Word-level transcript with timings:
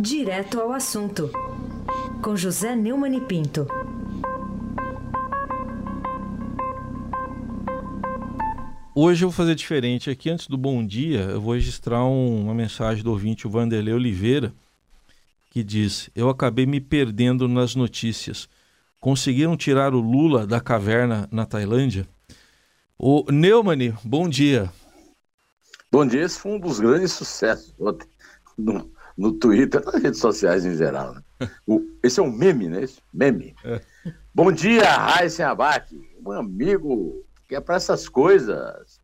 Direto 0.00 0.58
ao 0.58 0.72
assunto, 0.72 1.30
com 2.22 2.34
José 2.34 2.74
Neumann 2.74 3.18
e 3.18 3.20
Pinto. 3.20 3.66
Hoje 8.94 9.22
eu 9.22 9.28
vou 9.28 9.36
fazer 9.36 9.54
diferente. 9.54 10.08
Aqui, 10.08 10.30
antes 10.30 10.46
do 10.46 10.56
bom 10.56 10.82
dia, 10.86 11.20
eu 11.24 11.40
vou 11.42 11.52
registrar 11.52 12.02
um, 12.06 12.44
uma 12.44 12.54
mensagem 12.54 13.04
do 13.04 13.10
ouvinte, 13.10 13.46
o 13.46 13.50
Vanderlei 13.50 13.92
Oliveira, 13.92 14.54
que 15.50 15.62
diz: 15.62 16.08
Eu 16.14 16.30
acabei 16.30 16.64
me 16.64 16.80
perdendo 16.80 17.46
nas 17.46 17.74
notícias. 17.74 18.48
Conseguiram 18.98 19.54
tirar 19.54 19.92
o 19.92 20.00
Lula 20.00 20.46
da 20.46 20.62
caverna 20.62 21.28
na 21.30 21.44
Tailândia? 21.44 22.08
O 22.98 23.30
Neumann, 23.30 23.94
bom 24.02 24.30
dia. 24.30 24.72
Bom 25.92 26.06
dia, 26.06 26.22
esse 26.22 26.38
foi 26.38 26.52
um 26.52 26.58
dos 26.58 26.80
grandes 26.80 27.12
sucessos 27.12 27.74
ontem 27.78 28.08
no, 28.56 28.90
no 29.20 29.32
Twitter, 29.32 29.84
nas 29.84 30.02
redes 30.02 30.18
sociais 30.18 30.64
em 30.64 30.74
geral. 30.74 31.14
Né? 31.14 31.50
O, 31.66 31.82
esse 32.02 32.18
é 32.18 32.22
um 32.22 32.32
meme, 32.32 32.68
né? 32.68 32.84
Esse 32.84 33.02
meme. 33.12 33.54
É. 33.62 33.78
Bom 34.34 34.50
dia, 34.50 34.90
Raíssen 34.90 35.44
Abac, 35.44 35.94
um 36.24 36.32
amigo 36.32 37.22
que 37.46 37.54
é 37.54 37.60
para 37.60 37.74
essas 37.74 38.08
coisas. 38.08 38.98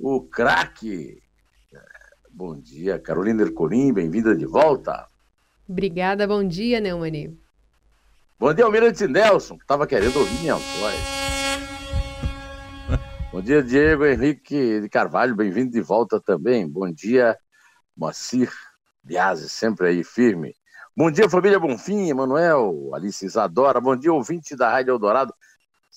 O 0.00 0.20
craque. 0.20 1.22
Bom 2.28 2.58
dia, 2.58 2.98
Carolina 2.98 3.42
Ercolim, 3.42 3.92
bem-vinda 3.92 4.34
de 4.34 4.46
volta. 4.46 5.06
Obrigada, 5.68 6.26
bom 6.26 6.42
dia, 6.42 6.80
Neumani. 6.80 7.38
Bom 8.40 8.52
dia, 8.52 8.64
Almirante 8.64 9.06
Nelson, 9.06 9.56
que 9.56 9.62
estava 9.62 9.86
querendo 9.86 10.16
ouvir 10.16 10.40
minha 10.40 10.56
voz. 10.56 10.96
Bom 13.30 13.40
dia, 13.40 13.62
Diego 13.62 14.04
Henrique 14.06 14.80
de 14.80 14.88
Carvalho, 14.88 15.36
bem-vindo 15.36 15.70
de 15.70 15.80
volta 15.80 16.20
também. 16.20 16.68
Bom 16.68 16.90
dia, 16.90 17.38
Moacir 17.96 18.50
Biase, 19.02 19.48
sempre 19.48 19.88
aí 19.88 20.04
firme. 20.04 20.54
Bom 20.96 21.10
dia, 21.10 21.28
família 21.28 21.58
Bonfim, 21.58 22.08
Emanuel, 22.08 22.90
Alice 22.94 23.24
Isadora. 23.24 23.80
Bom 23.80 23.96
dia, 23.96 24.12
ouvinte 24.12 24.54
da 24.54 24.70
Rádio 24.70 24.92
Eldorado, 24.92 25.34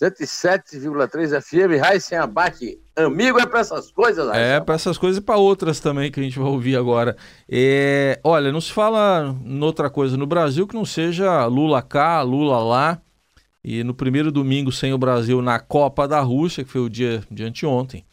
107,3 0.01 1.41
FM, 1.41 1.79
Raíssen 1.79 2.17
Abac. 2.17 2.79
Amigo 2.95 3.39
é 3.39 3.45
para 3.45 3.59
essas 3.59 3.91
coisas, 3.91 4.27
Raíssen 4.27 4.43
É 4.43 4.59
para 4.59 4.75
essas 4.75 4.97
coisas 4.97 5.17
e 5.17 5.21
para 5.21 5.37
outras 5.37 5.79
também 5.79 6.11
que 6.11 6.19
a 6.19 6.23
gente 6.23 6.39
vai 6.39 6.47
ouvir 6.47 6.77
agora. 6.77 7.15
É, 7.47 8.19
olha, 8.23 8.51
não 8.51 8.59
se 8.59 8.71
fala 8.71 9.35
noutra 9.43 9.89
coisa 9.89 10.17
no 10.17 10.25
Brasil 10.25 10.65
que 10.65 10.75
não 10.75 10.85
seja 10.85 11.45
Lula 11.45 11.81
cá, 11.81 12.21
Lula 12.21 12.57
lá. 12.59 13.01
E 13.63 13.83
no 13.83 13.93
primeiro 13.93 14.31
domingo 14.31 14.71
sem 14.71 14.93
o 14.93 14.97
Brasil 14.97 15.41
na 15.41 15.59
Copa 15.59 16.07
da 16.07 16.21
Rússia, 16.21 16.63
que 16.63 16.71
foi 16.71 16.81
o 16.81 16.89
dia 16.89 17.23
de 17.29 17.43
anteontem, 17.43 18.05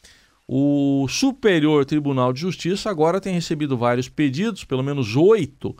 o 0.54 1.08
Superior 1.08 1.86
Tribunal 1.86 2.30
de 2.30 2.42
Justiça 2.42 2.90
agora 2.90 3.22
tem 3.22 3.32
recebido 3.32 3.74
vários 3.74 4.10
pedidos, 4.10 4.64
pelo 4.64 4.82
menos 4.82 5.16
oito, 5.16 5.74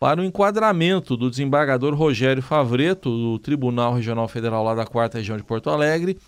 para 0.00 0.18
o 0.18 0.24
enquadramento 0.24 1.14
do 1.14 1.28
desembargador 1.28 1.94
Rogério 1.94 2.42
Favreto, 2.42 3.10
do 3.10 3.38
Tribunal 3.38 3.92
Regional 3.92 4.26
Federal 4.26 4.64
lá 4.64 4.74
da 4.74 4.86
4 4.86 5.18
Região 5.18 5.36
de 5.36 5.44
Porto 5.44 5.68
Alegre, 5.68 6.18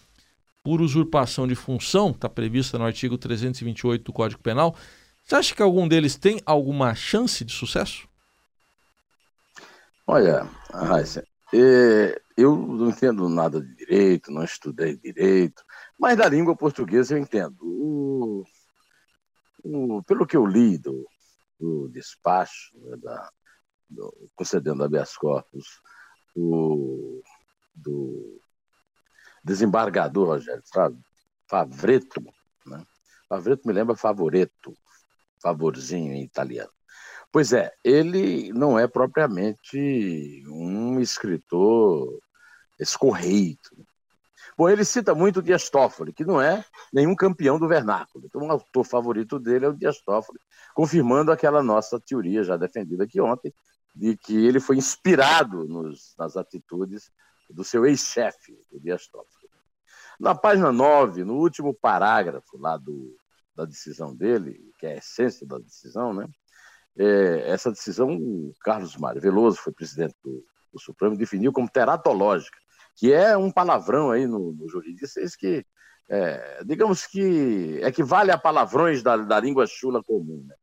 por 0.62 0.82
usurpação 0.82 1.46
de 1.48 1.54
função, 1.54 2.10
está 2.10 2.28
prevista 2.28 2.76
no 2.76 2.84
artigo 2.84 3.16
328 3.16 4.04
do 4.04 4.12
Código 4.12 4.42
Penal. 4.42 4.76
Você 5.24 5.34
acha 5.34 5.54
que 5.54 5.62
algum 5.62 5.88
deles 5.88 6.16
tem 6.16 6.38
alguma 6.44 6.94
chance 6.94 7.42
de 7.46 7.52
sucesso? 7.54 8.06
Olha, 10.06 10.46
Raíssa, 10.70 11.24
é, 11.54 12.20
eu 12.36 12.56
não 12.56 12.90
entendo 12.90 13.28
nada 13.28 13.60
de 13.60 13.74
direito, 13.74 14.30
não 14.30 14.44
estudei 14.44 14.96
direito, 14.96 15.64
mas 15.98 16.16
da 16.18 16.28
língua 16.28 16.54
portuguesa 16.54 17.14
eu 17.14 17.18
entendo. 17.18 17.56
O, 17.62 18.44
o, 19.64 20.02
pelo 20.02 20.26
que 20.26 20.36
eu 20.36 20.44
li 20.44 20.76
do, 20.76 21.08
do 21.58 21.88
despacho, 21.88 22.78
né, 22.78 22.96
da, 22.98 23.30
do, 23.88 24.30
concedendo 24.34 24.84
habeas 24.84 25.16
corpus, 25.16 25.80
o, 26.34 27.22
do 27.74 28.38
desembargador 29.42 30.28
Rogério 30.28 30.62
Favreto, 31.48 32.22
né? 32.66 32.84
Favreto 33.28 33.66
me 33.66 33.72
lembra 33.72 33.96
favoreto, 33.96 34.76
favorzinho 35.42 36.12
em 36.12 36.22
italiano. 36.22 36.70
Pois 37.32 37.52
é, 37.52 37.72
ele 37.84 38.52
não 38.52 38.78
é 38.78 38.86
propriamente 38.86 40.42
um 40.48 41.00
escritor 41.00 42.18
escorreito. 42.78 43.76
Bom, 44.56 44.68
ele 44.68 44.84
cita 44.84 45.14
muito 45.14 45.40
o 45.40 45.42
Dias 45.42 45.68
Toffoli, 45.68 46.12
que 46.12 46.24
não 46.24 46.40
é 46.40 46.64
nenhum 46.92 47.14
campeão 47.14 47.58
do 47.58 47.68
vernáculo. 47.68 48.24
Então, 48.26 48.42
o 48.42 48.50
autor 48.50 48.84
favorito 48.84 49.38
dele 49.38 49.66
é 49.66 49.68
o 49.68 49.74
Dias 49.74 50.00
Toffoli, 50.00 50.38
confirmando 50.74 51.30
aquela 51.30 51.62
nossa 51.62 52.00
teoria 52.00 52.42
já 52.42 52.56
defendida 52.56 53.04
aqui 53.04 53.20
ontem, 53.20 53.52
de 53.94 54.16
que 54.16 54.46
ele 54.46 54.60
foi 54.60 54.76
inspirado 54.76 55.64
nos, 55.66 56.14
nas 56.18 56.36
atitudes 56.36 57.10
do 57.50 57.64
seu 57.64 57.84
ex-chefe, 57.84 58.58
o 58.70 58.80
Dias 58.80 59.06
Toffoli. 59.08 59.46
Na 60.18 60.34
página 60.34 60.72
9, 60.72 61.24
no 61.24 61.34
último 61.34 61.74
parágrafo 61.74 62.56
lá 62.58 62.78
do, 62.78 63.14
da 63.54 63.64
decisão 63.64 64.14
dele, 64.14 64.72
que 64.78 64.86
é 64.86 64.94
a 64.94 64.96
essência 64.96 65.46
da 65.46 65.58
decisão, 65.58 66.14
né? 66.14 66.28
É, 66.98 67.50
essa 67.50 67.70
decisão, 67.70 68.16
o 68.16 68.54
Carlos 68.60 68.96
Mário 68.96 69.20
Veloso 69.20 69.58
foi 69.58 69.72
presidente 69.72 70.14
do, 70.24 70.42
do, 70.72 70.80
Supremo, 70.80 71.16
definiu 71.16 71.52
como 71.52 71.68
teratológica, 71.68 72.56
que 72.96 73.12
é 73.12 73.36
um 73.36 73.50
palavrão 73.50 74.10
aí 74.10 74.26
no, 74.26 74.52
no 74.52 74.68
jurídico, 74.68 75.04
isso 75.04 75.38
que, 75.38 75.64
é, 76.08 76.64
digamos 76.64 77.06
que 77.06 77.78
equivale 77.82 78.30
a 78.30 78.38
palavrões 78.38 79.02
da, 79.02 79.16
da 79.16 79.38
língua 79.38 79.66
chula 79.66 80.02
comum. 80.02 80.44
Né? 80.48 80.54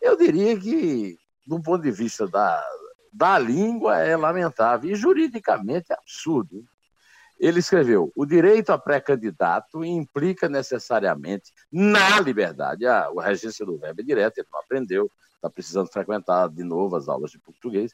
Eu 0.00 0.16
diria 0.16 0.58
que, 0.60 1.16
do 1.46 1.60
ponto 1.62 1.82
de 1.82 1.90
vista 1.90 2.28
da, 2.28 2.62
da 3.10 3.38
língua, 3.38 3.98
é 3.98 4.14
lamentável, 4.16 4.90
e 4.90 4.94
juridicamente 4.94 5.90
é 5.90 5.94
absurdo. 5.94 6.62
Ele 7.40 7.60
escreveu: 7.60 8.12
o 8.14 8.26
direito 8.26 8.70
a 8.70 8.78
pré-candidato 8.78 9.84
implica 9.84 10.48
necessariamente 10.48 11.52
na 11.72 12.20
liberdade. 12.20 12.86
A, 12.86 13.06
a 13.06 13.22
regência 13.22 13.64
do 13.64 13.78
verbo 13.78 14.02
é 14.02 14.04
direta, 14.04 14.40
ele 14.40 14.48
não 14.52 14.60
aprendeu, 14.60 15.10
está 15.34 15.48
precisando 15.48 15.90
frequentar 15.90 16.48
de 16.48 16.62
novo 16.62 16.96
as 16.96 17.08
aulas 17.08 17.30
de 17.30 17.38
português. 17.38 17.92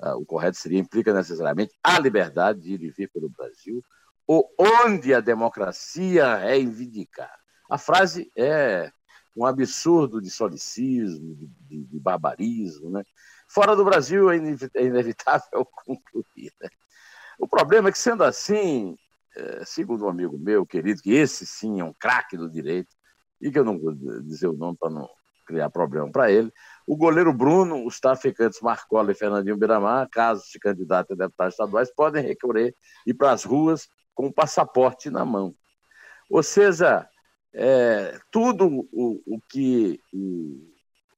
Uh, 0.00 0.14
o 0.16 0.24
correto 0.24 0.56
seria 0.56 0.78
implica 0.78 1.12
necessariamente 1.12 1.74
a 1.82 1.98
liberdade 1.98 2.60
de 2.60 2.74
ir 2.74 2.82
e 2.82 2.90
vir 2.90 3.10
pelo 3.10 3.28
Brasil, 3.28 3.82
ou 4.26 4.48
onde 4.58 5.12
a 5.12 5.20
democracia 5.20 6.36
reivindicar. 6.36 7.34
A 7.68 7.78
frase 7.78 8.30
é 8.36 8.90
um 9.36 9.44
absurdo 9.44 10.20
de 10.20 10.30
solicismo, 10.30 11.34
de, 11.34 11.46
de, 11.46 11.84
de 11.84 12.00
barbarismo. 12.00 12.90
Né? 12.90 13.02
Fora 13.48 13.74
do 13.74 13.84
Brasil 13.84 14.30
é, 14.30 14.36
é 14.74 14.84
inevitável 14.84 15.64
concluir. 15.84 16.52
Né? 16.60 16.68
O 17.38 17.46
problema 17.46 17.88
é 17.88 17.92
que, 17.92 17.98
sendo 17.98 18.24
assim, 18.24 18.96
é, 19.36 19.64
segundo 19.64 20.04
um 20.04 20.08
amigo 20.08 20.36
meu 20.38 20.66
querido, 20.66 21.02
que 21.02 21.12
esse 21.12 21.46
sim 21.46 21.80
é 21.80 21.84
um 21.84 21.94
craque 21.94 22.36
do 22.36 22.50
direito, 22.50 22.94
e 23.40 23.50
que 23.50 23.58
eu 23.58 23.64
não 23.64 23.78
vou 23.78 23.94
dizer 24.22 24.48
o 24.48 24.52
nome 24.52 24.76
para 24.78 24.90
não 24.90 25.08
criar 25.48 25.70
problema 25.70 26.10
para 26.12 26.30
ele, 26.30 26.52
o 26.86 26.94
goleiro 26.94 27.32
Bruno, 27.32 27.86
os 27.86 27.98
traficantes 27.98 28.60
Marcola 28.60 29.12
e 29.12 29.14
Fernandinho 29.14 29.56
Biramar, 29.56 30.06
caso 30.10 30.42
se 30.44 30.60
candidatem 30.60 31.14
a 31.14 31.24
deputados 31.24 31.54
estaduais, 31.54 31.90
podem 31.90 32.22
recorrer 32.22 32.74
e 33.06 33.10
ir 33.10 33.14
para 33.14 33.32
as 33.32 33.44
ruas 33.44 33.88
com 34.14 34.26
o 34.26 34.32
passaporte 34.32 35.08
na 35.08 35.24
mão. 35.24 35.54
Ou 36.30 36.42
seja, 36.42 37.08
é, 37.54 38.18
tudo 38.30 38.86
o, 38.92 39.22
o 39.26 39.40
que 39.48 39.98
o, 40.12 40.68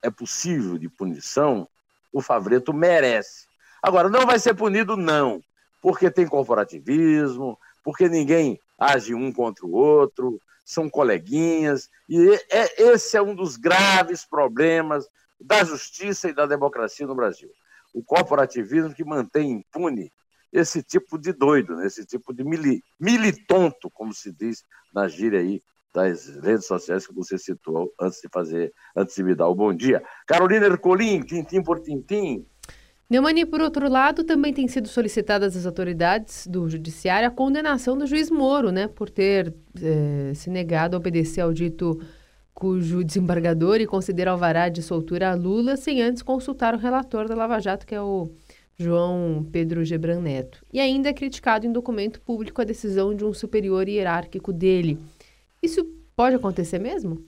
é 0.01 0.11
possível 0.11 0.79
de 0.79 0.89
punição, 0.89 1.69
o 2.13 2.23
Favreto 2.23 2.73
merece. 2.73 3.47
Agora, 3.83 4.09
não 4.09 4.27
vai 4.27 4.39
ser 4.39 4.55
punido, 4.55 4.97
não, 4.97 5.43
porque 5.83 6.11
tem 6.11 6.27
corporativismo, 6.27 7.59
porque 7.83 8.09
ninguém 8.09 8.61
age 8.79 9.15
um 9.15 9.33
contra 9.33 9.67
o 9.67 9.73
outro, 9.73 10.41
são 10.71 10.89
coleguinhas, 10.89 11.89
e 12.09 12.31
é, 12.49 12.83
esse 12.93 13.17
é 13.17 13.23
um 13.23 13.35
dos 13.35 13.57
graves 13.57 14.25
problemas 14.25 15.05
da 15.41 15.65
justiça 15.65 16.29
e 16.29 16.33
da 16.33 16.47
democracia 16.47 17.07
no 17.09 17.15
Brasil. 17.15 17.51
O 17.93 18.05
corporativismo 18.05 18.95
que 18.95 19.05
mantém 19.05 19.51
impune 19.51 20.13
esse 20.53 20.81
tipo 20.81 21.19
de 21.19 21.33
doido, 21.33 21.75
né? 21.75 21.87
esse 21.87 22.07
tipo 22.07 22.33
de 22.33 22.45
mili, 22.45 22.85
militonto, 23.01 23.91
como 23.91 24.15
se 24.15 24.33
diz 24.33 24.65
na 24.95 25.09
gíria 25.09 25.41
aí 25.41 25.61
das 25.93 26.29
redes 26.37 26.67
sociais 26.67 27.05
que 27.05 27.15
você 27.15 27.37
citou 27.37 27.93
antes 28.01 28.21
de 28.21 28.29
fazer, 28.33 28.73
antes 28.95 29.17
de 29.17 29.25
me 29.25 29.35
dar 29.35 29.49
o 29.49 29.55
bom 29.57 29.75
dia. 29.75 30.01
Carolina 30.25 30.67
Ercolim, 30.67 31.23
tintim 31.23 31.65
por 31.65 31.81
tintim. 31.81 32.47
Neumani, 33.11 33.45
por 33.45 33.61
outro 33.61 33.91
lado, 33.91 34.23
também 34.23 34.55
tem 34.55 34.69
sido 34.69 34.87
solicitada 34.87 35.45
às 35.45 35.67
autoridades 35.67 36.47
do 36.47 36.69
judiciário 36.69 37.27
a 37.27 37.31
condenação 37.31 37.99
do 37.99 38.07
juiz 38.07 38.31
Moro, 38.31 38.71
né, 38.71 38.87
por 38.87 39.11
ter 39.11 39.53
eh, 39.83 40.31
se 40.33 40.49
negado 40.49 40.95
a 40.95 40.99
obedecer 40.99 41.41
ao 41.41 41.53
dito 41.53 42.01
cujo 42.55 43.03
desembargador 43.03 43.81
e 43.81 43.87
considera 43.87 44.31
alvará 44.31 44.69
de 44.69 44.81
soltura 44.81 45.33
a 45.33 45.35
Lula 45.35 45.77
sem 45.77 46.01
antes 46.01 46.23
consultar 46.23 46.73
o 46.73 46.79
relator 46.79 47.27
da 47.27 47.35
Lava 47.35 47.59
Jato, 47.59 47.85
que 47.85 47.97
é 47.97 48.01
o 48.01 48.31
João 48.79 49.45
Pedro 49.51 49.85
Gebran 49.85 50.21
Neto. 50.21 50.65
E 50.73 50.79
ainda 50.79 51.09
é 51.09 51.13
criticado 51.13 51.67
em 51.67 51.73
documento 51.73 52.21
público 52.21 52.61
a 52.61 52.65
decisão 52.65 53.13
de 53.13 53.25
um 53.25 53.35
superior 53.35 53.89
hierárquico 53.89 54.53
dele. 54.53 55.01
Isso 55.61 55.85
pode 56.15 56.37
acontecer 56.37 56.79
mesmo? 56.79 57.25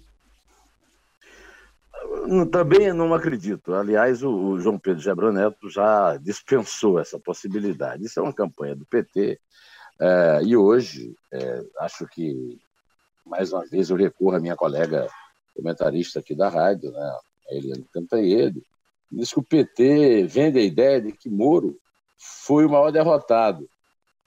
Também 2.51 2.93
não 2.93 3.13
acredito. 3.15 3.75
Aliás, 3.75 4.23
o, 4.23 4.59
João 4.59 4.79
Pedro 4.79 5.03
Gebran 5.03 5.33
Neto 5.33 5.69
já 5.69 6.17
dispensou 6.17 6.99
essa 6.99 7.19
possibilidade. 7.19 8.05
Isso 8.05 8.21
é 8.21 8.23
uma 8.23 8.33
campanha 8.33 8.75
do 8.75 8.87
PT. 8.87 9.41
É, 10.01 10.41
e 10.45 10.57
hoje, 10.57 11.15
é, 11.33 11.63
acho 11.81 12.07
que, 12.07 12.59
mais 13.25 13.53
uma 13.53 13.65
vez, 13.67 13.91
eu 13.91 13.97
recorro 13.97 14.37
à 14.37 14.41
minha 14.41 14.57
colega 14.57 15.09
comentarista 15.55 16.21
aqui 16.21 16.35
da 16.35 16.49
rádio, 16.49 16.91
né, 16.91 17.19
a 17.51 17.55
Eliane 17.55 17.87
Cantanhede, 17.93 18.63
diz 19.11 19.33
que 19.33 19.39
o 19.39 19.45
PT 19.45 20.25
vende 20.25 20.59
a 20.59 20.63
ideia 20.63 21.01
de 21.01 21.13
que 21.13 21.29
Moro 21.29 21.79
foi 22.45 22.65
o 22.65 22.71
maior 22.71 22.91
derrotado. 22.91 23.69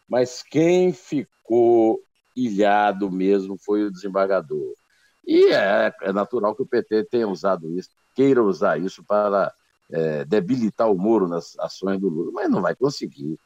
Mas 0.08 0.44
quem 0.44 0.94
ficou 0.94 2.00
ilhado 2.36 3.12
mesmo 3.12 3.58
foi 3.58 3.84
o 3.84 3.92
desembargador. 3.92 4.76
E 5.26 5.52
é, 5.52 5.94
é 6.02 6.14
natural 6.14 6.56
que 6.56 6.62
o 6.62 6.68
PT 6.68 7.06
tenha 7.06 7.28
usado 7.28 7.72
isso, 7.78 7.90
queira 8.14 8.44
usar 8.44 8.80
isso 8.80 9.04
para 9.04 9.54
é, 9.92 10.26
debilitar 10.26 10.92
o 10.92 10.98
Moro 10.98 11.28
nas 11.28 11.58
ações 11.60 12.00
do 12.00 12.10
Lula, 12.10 12.32
mas 12.32 12.50
não 12.50 12.62
vai 12.62 12.76
conseguir 12.76 13.38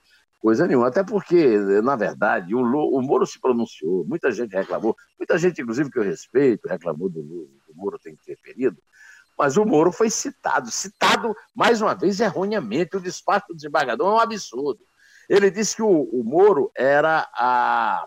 coisa 0.42 0.68
nenhuma. 0.68 0.88
Até 0.88 1.04
porque, 1.04 1.58
na 1.82 1.96
verdade, 1.96 2.56
o, 2.56 2.62
o 2.62 3.02
Moro 3.02 3.26
se 3.26 3.40
pronunciou, 3.40 4.06
muita 4.06 4.32
gente 4.32 4.52
reclamou, 4.52 4.96
muita 5.18 5.38
gente, 5.38 5.62
inclusive, 5.62 5.92
que 5.92 6.00
eu 6.00 6.04
respeito, 6.04 6.68
reclamou 6.68 7.10
do, 7.10 7.22
do 7.22 7.50
Moro 7.76 8.00
ter 8.00 8.12
interferido, 8.12 8.78
mas 9.40 9.56
o 9.56 9.64
Moro 9.64 9.90
foi 9.90 10.10
citado, 10.10 10.70
citado 10.70 11.34
mais 11.56 11.82
uma 11.82 11.96
vez 11.96 12.20
erroneamente. 12.20 12.98
O 12.98 13.00
despacho 13.00 13.48
do 13.48 13.56
desembargador 13.56 14.06
é 14.06 14.16
um 14.16 14.20
absurdo. 14.20 14.82
Ele 15.30 15.50
disse 15.50 15.78
que 15.78 15.82
o, 15.82 15.88
o 16.12 16.24
Moro 16.26 16.70
era 16.76 17.26
a, 17.34 18.06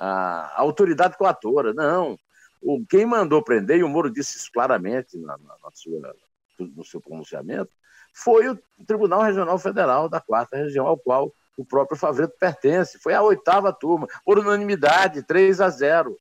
a, 0.00 0.60
autoridade 0.62 1.18
coatora. 1.18 1.74
Não. 1.74 2.18
O, 2.62 2.84
quem 2.86 3.04
mandou 3.04 3.42
prender, 3.42 3.78
e 3.78 3.84
o 3.84 3.88
Moro 3.88 4.10
disse 4.10 4.38
isso 4.38 4.50
claramente 4.52 5.18
na, 5.18 5.36
na, 5.38 5.56
na 5.62 5.70
sua, 5.72 6.14
no 6.58 6.84
seu 6.84 7.00
pronunciamento, 7.00 7.70
foi 8.12 8.48
o 8.48 8.58
Tribunal 8.86 9.22
Regional 9.22 9.58
Federal 9.58 10.08
da 10.08 10.20
Quarta 10.20 10.56
Região, 10.56 10.86
ao 10.86 10.98
qual 10.98 11.32
o 11.56 11.64
próprio 11.64 11.98
Favreto 11.98 12.34
pertence. 12.38 12.98
Foi 12.98 13.14
a 13.14 13.22
oitava 13.22 13.72
turma, 13.72 14.06
por 14.24 14.38
unanimidade, 14.38 15.22
3 15.22 15.60
a 15.60 15.68
0. 15.70 16.16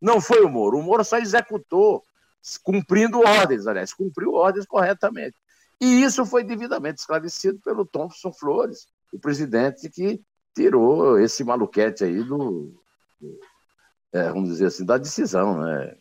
Não 0.00 0.20
foi 0.20 0.42
o 0.44 0.48
Moro. 0.48 0.78
O 0.78 0.82
Moro 0.82 1.04
só 1.04 1.18
executou, 1.18 2.04
cumprindo 2.62 3.20
ordens, 3.20 3.66
aliás, 3.66 3.92
cumpriu 3.92 4.34
ordens 4.34 4.66
corretamente. 4.66 5.36
E 5.80 6.02
isso 6.02 6.26
foi 6.26 6.44
devidamente 6.44 7.00
esclarecido 7.00 7.58
pelo 7.60 7.86
Thompson 7.86 8.32
Flores, 8.32 8.86
o 9.12 9.18
presidente 9.18 9.88
que 9.88 10.20
tirou 10.54 11.18
esse 11.18 11.42
maluquete 11.42 12.04
aí 12.04 12.22
do, 12.22 12.74
do 13.20 13.40
é, 14.12 14.28
vamos 14.28 14.50
dizer 14.50 14.66
assim, 14.66 14.84
da 14.84 14.98
decisão, 14.98 15.60
né? 15.60 15.94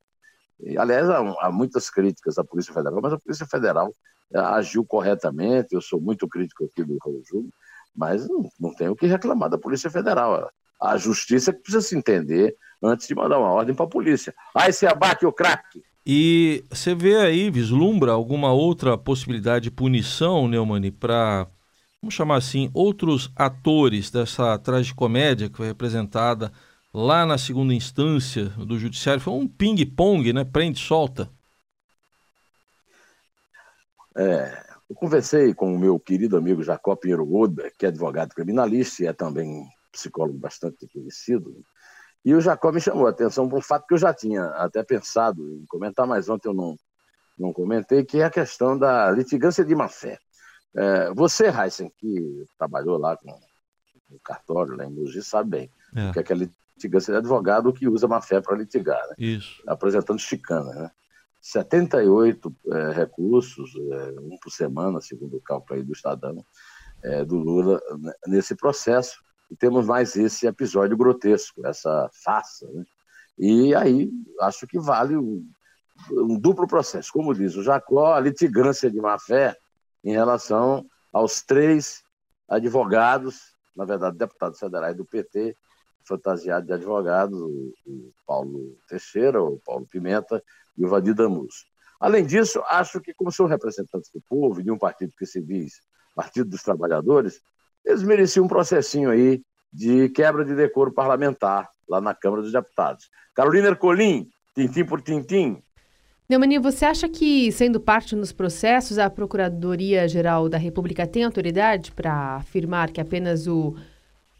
E, 0.61 0.77
aliás, 0.77 1.09
há, 1.09 1.19
há, 1.39 1.51
muitas 1.51 1.89
críticas 1.89 2.37
à 2.37 2.43
Polícia 2.43 2.73
Federal, 2.73 2.99
mas 3.01 3.13
a 3.13 3.19
Polícia 3.19 3.45
Federal 3.45 3.93
é, 4.33 4.39
agiu 4.39 4.85
corretamente. 4.85 5.73
Eu 5.73 5.81
sou 5.81 6.01
muito 6.01 6.27
crítico 6.27 6.65
aqui 6.65 6.83
do 6.83 6.97
Raul 7.03 7.21
Júlio, 7.25 7.49
mas 7.95 8.27
não, 8.27 8.49
não 8.59 8.73
tenho 8.73 8.91
o 8.91 8.95
que 8.95 9.07
reclamar 9.07 9.49
da 9.49 9.57
Polícia 9.57 9.89
Federal. 9.89 10.51
A 10.81 10.97
justiça 10.97 11.53
precisa 11.53 11.81
se 11.81 11.97
entender 11.97 12.55
antes 12.81 13.07
de 13.07 13.15
mandar 13.15 13.39
uma 13.39 13.51
ordem 13.51 13.75
para 13.75 13.85
a 13.85 13.89
polícia. 13.89 14.33
Ah, 14.55 14.69
esse 14.69 14.85
abaque 14.85 15.25
o 15.25 15.31
craque. 15.31 15.81
E 16.05 16.63
você 16.69 16.95
vê 16.95 17.17
aí, 17.17 17.51
vislumbra 17.51 18.11
alguma 18.11 18.51
outra 18.51 18.97
possibilidade 18.97 19.65
de 19.65 19.71
punição, 19.71 20.47
Neumani, 20.47 20.91
para, 20.91 21.47
vamos 22.01 22.15
chamar 22.15 22.37
assim, 22.37 22.69
outros 22.73 23.31
atores 23.35 24.09
dessa 24.09 24.57
tragicomédia 24.57 25.49
que 25.49 25.57
foi 25.57 25.67
representada 25.67 26.51
lá 26.93 27.25
na 27.25 27.37
segunda 27.37 27.73
instância 27.73 28.45
do 28.49 28.77
judiciário? 28.77 29.21
Foi 29.21 29.33
um 29.33 29.47
ping-pong, 29.47 30.33
né? 30.33 30.43
Prende, 30.43 30.79
solta. 30.79 31.29
É, 34.15 34.65
eu 34.89 34.95
conversei 34.95 35.53
com 35.53 35.73
o 35.73 35.79
meu 35.79 35.99
querido 35.99 36.35
amigo 36.35 36.63
Jacó 36.63 36.95
Pinheiro 36.95 37.25
Goda, 37.25 37.71
que 37.77 37.85
é 37.85 37.89
advogado 37.89 38.33
criminalista 38.33 39.03
e 39.03 39.07
é 39.07 39.13
também 39.13 39.67
psicólogo 39.91 40.37
bastante 40.37 40.87
conhecido. 40.87 41.63
E 42.25 42.33
o 42.33 42.41
Jacó 42.41 42.71
me 42.71 42.81
chamou 42.81 43.07
a 43.07 43.11
atenção 43.11 43.47
para 43.47 43.57
um 43.57 43.61
fato 43.61 43.87
que 43.87 43.93
eu 43.93 43.97
já 43.97 44.13
tinha 44.13 44.43
até 44.45 44.83
pensado 44.83 45.47
em 45.53 45.65
comentar, 45.67 46.05
mas 46.05 46.27
ontem 46.27 46.49
eu 46.49 46.53
não, 46.53 46.75
não 47.37 47.53
comentei, 47.53 48.03
que 48.03 48.19
é 48.19 48.25
a 48.25 48.29
questão 48.29 48.77
da 48.77 49.09
litigância 49.11 49.63
de 49.63 49.73
má-fé. 49.73 50.19
É, 50.75 51.13
você, 51.13 51.47
Heisen, 51.47 51.91
que 51.97 52.45
trabalhou 52.57 52.97
lá 52.97 53.15
com 53.15 53.31
o 54.11 54.19
cartório 54.23 54.75
lá 54.75 54.85
em 54.85 54.91
Mogi, 54.91 55.21
sabe 55.23 55.49
bem 55.49 55.71
é. 55.95 56.11
que 56.11 56.19
é 56.19 56.21
aquela 56.21 56.49
litigância 56.79 57.11
de 57.11 57.17
advogado 57.17 57.73
que 57.73 57.87
usa 57.87 58.07
má-fé 58.07 58.39
para 58.39 58.55
litigar, 58.55 59.01
né? 59.09 59.15
Isso. 59.17 59.61
apresentando 59.67 60.19
chicana. 60.19 60.73
Né? 60.73 60.91
78 61.41 62.55
é, 62.67 62.91
recursos, 62.91 63.71
é, 63.75 64.19
um 64.21 64.37
por 64.41 64.51
semana, 64.51 65.01
segundo 65.01 65.37
o 65.37 65.41
cálculo 65.41 65.77
aí 65.79 65.85
do 65.85 65.91
Estadão, 65.91 66.43
é, 67.03 67.25
do 67.25 67.37
Lula, 67.37 67.81
né, 67.99 68.13
nesse 68.27 68.55
processo. 68.55 69.21
E 69.51 69.55
temos 69.55 69.85
mais 69.85 70.15
esse 70.15 70.47
episódio 70.47 70.97
grotesco, 70.97 71.65
essa 71.65 72.09
farsa. 72.23 72.67
Né? 72.71 72.83
E 73.37 73.75
aí 73.75 74.09
acho 74.41 74.65
que 74.67 74.79
vale 74.79 75.17
um, 75.17 75.45
um 76.11 76.39
duplo 76.39 76.67
processo. 76.67 77.11
Como 77.11 77.33
diz 77.33 77.55
o 77.55 77.63
Jacó, 77.63 78.13
a 78.13 78.19
litigância 78.19 78.89
de 78.89 78.99
má-fé 78.99 79.55
em 80.03 80.11
relação 80.11 80.85
aos 81.11 81.41
três 81.41 82.03
advogados, 82.47 83.55
na 83.75 83.85
verdade, 83.85 84.17
deputados 84.17 84.59
federais 84.59 84.95
do 84.95 85.05
PT, 85.05 85.55
fantasiados 86.09 86.67
de 86.67 86.73
advogados, 86.73 87.39
o, 87.39 87.73
o 87.85 88.11
Paulo 88.27 88.75
Teixeira, 88.89 89.41
o 89.41 89.59
Paulo 89.65 89.87
Pimenta 89.89 90.43
e 90.77 90.83
o 90.83 90.89
Vadir 90.89 91.13
Damus. 91.13 91.65
Além 91.99 92.25
disso, 92.25 92.61
acho 92.67 92.99
que, 92.99 93.13
como 93.13 93.31
são 93.31 93.45
representantes 93.45 94.09
do 94.11 94.21
povo 94.27 94.59
e 94.59 94.63
de 94.63 94.71
um 94.71 94.77
partido 94.77 95.13
que 95.17 95.25
se 95.25 95.41
diz 95.41 95.73
Partido 96.15 96.49
dos 96.49 96.63
Trabalhadores, 96.63 97.39
eles 97.85 98.03
mereciam 98.03 98.45
um 98.45 98.47
processinho 98.47 99.09
aí 99.09 99.41
de 99.71 100.09
quebra 100.09 100.43
de 100.43 100.55
decoro 100.55 100.91
parlamentar 100.91 101.69
lá 101.87 102.01
na 102.01 102.13
Câmara 102.13 102.41
dos 102.41 102.51
Deputados. 102.51 103.09
Carolina 103.33 103.69
Ercolim, 103.69 104.27
tintim 104.55 104.83
por 104.85 105.01
tintim. 105.01 105.61
Neumani, 106.27 106.59
você 106.59 106.85
acha 106.85 107.09
que, 107.09 107.51
sendo 107.51 107.79
parte 107.79 108.15
nos 108.15 108.31
processos, 108.31 108.99
a 108.99 109.09
Procuradoria-Geral 109.09 110.47
da 110.47 110.57
República 110.57 111.07
tem 111.07 111.23
autoridade 111.23 111.91
para 111.91 112.35
afirmar 112.35 112.91
que 112.91 113.01
apenas 113.01 113.47
o 113.47 113.75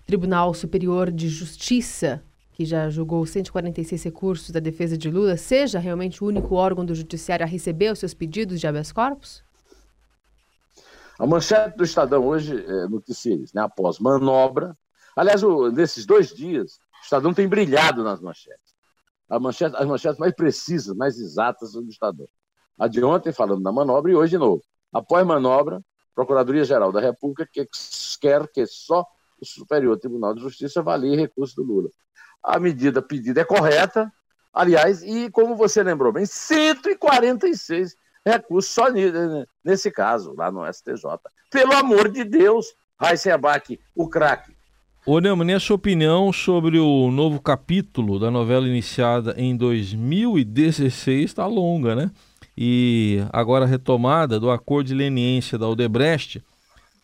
Tribunal 0.10 0.56
Superior 0.56 1.12
de 1.12 1.30
Justiça 1.30 2.24
que 2.52 2.66
já 2.66 2.90
julgou 2.90 3.24
146 3.28 4.04
recursos 4.04 4.50
da 4.50 4.60
defesa 4.60 4.98
de 4.98 5.08
Lula, 5.08 5.38
seja 5.38 5.78
realmente 5.78 6.24
o 6.24 6.28
único 6.28 6.56
órgão 6.56 6.84
do 6.84 6.96
judiciário 6.96 7.46
a 7.46 7.48
receber 7.48 7.94
os 7.94 8.00
seus 8.00 8.16
pedidos 8.16 8.60
de 8.60 8.66
habeas 8.66 8.92
corpus? 8.92 9.44
A 11.20 11.28
manchete 11.28 11.78
do 11.78 11.84
Estadão 11.84 12.26
hoje 12.26 12.58
é, 12.58 12.88
noticia 12.88 13.36
isso, 13.36 13.56
né? 13.56 13.62
após 13.62 14.00
manobra. 14.00 14.76
Aliás, 15.16 15.44
o, 15.44 15.72
nesses 15.72 16.08
dois 16.08 16.34
dias, 16.34 16.80
o 17.02 17.04
Estadão 17.04 17.32
tem 17.32 17.48
brilhado 17.48 18.04
nas 18.04 18.20
manchetes. 18.20 18.74
Manchete, 19.30 19.76
as 19.76 19.86
manchetes 19.86 20.20
mais 20.20 20.34
precisas, 20.34 20.98
mais 20.98 21.20
exatas 21.20 21.74
do 21.74 21.88
Estadão. 21.88 22.28
A 22.80 22.88
de 22.88 23.04
ontem 23.04 23.32
falando 23.32 23.62
da 23.62 23.72
manobra 23.72 24.12
e 24.12 24.16
hoje 24.16 24.32
de 24.32 24.40
novo. 24.40 24.64
Após 24.92 25.24
manobra, 25.24 25.80
Procuradoria-Geral 26.16 26.92
da 26.92 27.00
República 27.00 27.48
que 27.50 27.70
quer 28.20 28.48
que 28.48 28.66
só 28.66 29.06
o 29.42 29.46
Superior 29.46 29.98
Tribunal 29.98 30.34
de 30.34 30.42
Justiça 30.42 30.80
avalie 30.80 31.16
recurso 31.16 31.56
do 31.56 31.64
Lula 31.64 31.90
a 32.44 32.60
medida 32.60 33.02
pedida 33.02 33.42
é 33.42 33.46
correta, 33.46 34.12
aliás, 34.54 35.04
e 35.04 35.30
como 35.30 35.56
você 35.56 35.84
lembrou 35.84 36.12
bem, 36.12 36.26
146 36.26 37.96
recursos 38.26 38.72
só 38.72 38.88
nesse 39.64 39.92
caso, 39.92 40.34
lá 40.36 40.52
no 40.52 40.66
STJ. 40.72 41.04
Pelo 41.52 41.74
amor 41.74 42.10
de 42.10 42.24
Deus, 42.24 42.68
Raíssa 43.00 43.34
Abac, 43.34 43.80
o 43.96 44.08
craque. 44.08 44.54
Ô 45.06 45.20
Neumann, 45.20 45.54
a 45.54 45.60
sua 45.60 45.78
opinião 45.78 46.32
sobre 46.32 46.78
o 46.78 47.10
novo 47.10 47.42
capítulo 47.42 48.20
da 48.20 48.30
novela 48.30 48.68
iniciada 48.68 49.34
em 49.38 49.56
2016 49.56 51.26
está 51.26 51.48
longa, 51.48 51.96
né? 51.96 52.12
E 52.56 53.24
agora 53.32 53.64
a 53.64 53.68
retomada 53.68 54.40
do 54.40 54.52
acordo 54.52 54.88
de 54.88 54.94
leniência 54.94 55.58
da 55.58 55.68
Odebrecht, 55.68 56.44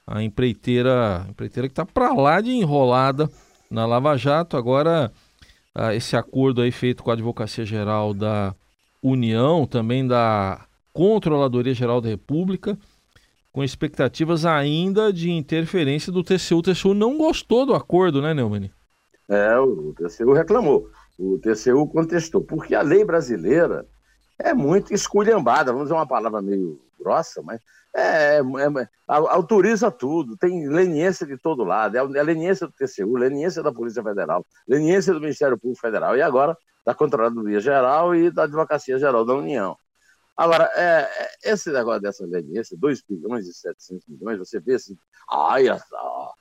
a 0.07 0.21
empreiteira, 0.21 1.25
empreiteira 1.29 1.67
que 1.67 1.71
está 1.73 1.85
para 1.85 2.13
lá 2.13 2.41
de 2.41 2.51
enrolada 2.51 3.29
na 3.69 3.85
Lava 3.85 4.15
Jato, 4.15 4.55
agora 4.55 5.11
uh, 5.75 5.91
esse 5.91 6.15
acordo 6.15 6.61
aí 6.61 6.71
feito 6.71 7.03
com 7.03 7.09
a 7.09 7.13
Advocacia 7.13 7.65
Geral 7.65 8.13
da 8.13 8.53
União, 9.01 9.65
também 9.65 10.05
da 10.05 10.65
Controladoria 10.93 11.73
Geral 11.73 11.99
da 11.99 12.09
República, 12.09 12.77
com 13.51 13.63
expectativas 13.63 14.45
ainda 14.45 15.11
de 15.11 15.31
interferência 15.31 16.11
do 16.11 16.23
TCU. 16.23 16.57
O 16.57 16.61
TCU 16.61 16.93
não 16.93 17.17
gostou 17.17 17.65
do 17.65 17.73
acordo, 17.73 18.21
né, 18.21 18.33
Neumann? 18.33 18.69
É, 19.29 19.57
o 19.57 19.93
TCU 19.93 20.33
reclamou. 20.33 20.89
O 21.17 21.39
TCU 21.39 21.87
contestou, 21.87 22.41
porque 22.41 22.75
a 22.75 22.81
lei 22.81 23.05
brasileira 23.05 23.85
é 24.37 24.53
muito 24.53 24.93
esculhambada, 24.93 25.71
vamos 25.71 25.87
dizer 25.87 25.95
uma 25.95 26.07
palavra 26.07 26.41
meio 26.41 26.79
grossa, 26.99 27.41
mas 27.41 27.61
é, 27.95 28.37
é, 28.37 28.41
é, 28.41 28.89
autoriza 29.07 29.89
tudo, 29.89 30.35
tem 30.37 30.67
leniência 30.67 31.25
de 31.25 31.37
todo 31.37 31.63
lado, 31.63 31.95
é 31.95 31.99
a 31.99 32.23
leniência 32.23 32.67
do 32.67 32.73
TCU, 32.73 33.15
leniência 33.15 33.63
da 33.63 33.71
Polícia 33.71 34.03
Federal, 34.03 34.45
leniência 34.67 35.13
do 35.13 35.21
Ministério 35.21 35.57
Público 35.57 35.79
Federal 35.79 36.17
e 36.17 36.21
agora 36.21 36.57
da 36.85 36.93
Controladoria 36.93 37.59
Geral 37.59 38.13
e 38.13 38.29
da 38.29 38.43
Advocacia 38.43 38.99
Geral 38.99 39.25
da 39.25 39.33
União. 39.33 39.77
Agora, 40.35 40.69
é, 40.75 41.09
é 41.45 41.51
esse 41.53 41.71
negócio 41.71 42.01
dessa 42.01 42.25
leniência, 42.25 42.77
2 42.77 43.01
bilhões 43.07 43.47
e 43.47 43.53
700 43.53 44.05
milhões, 44.07 44.37
você 44.37 44.59
vê 44.59 44.75
assim, 44.75 44.97
ai, 45.31 45.69
a, 45.69 45.75
a 45.75 46.33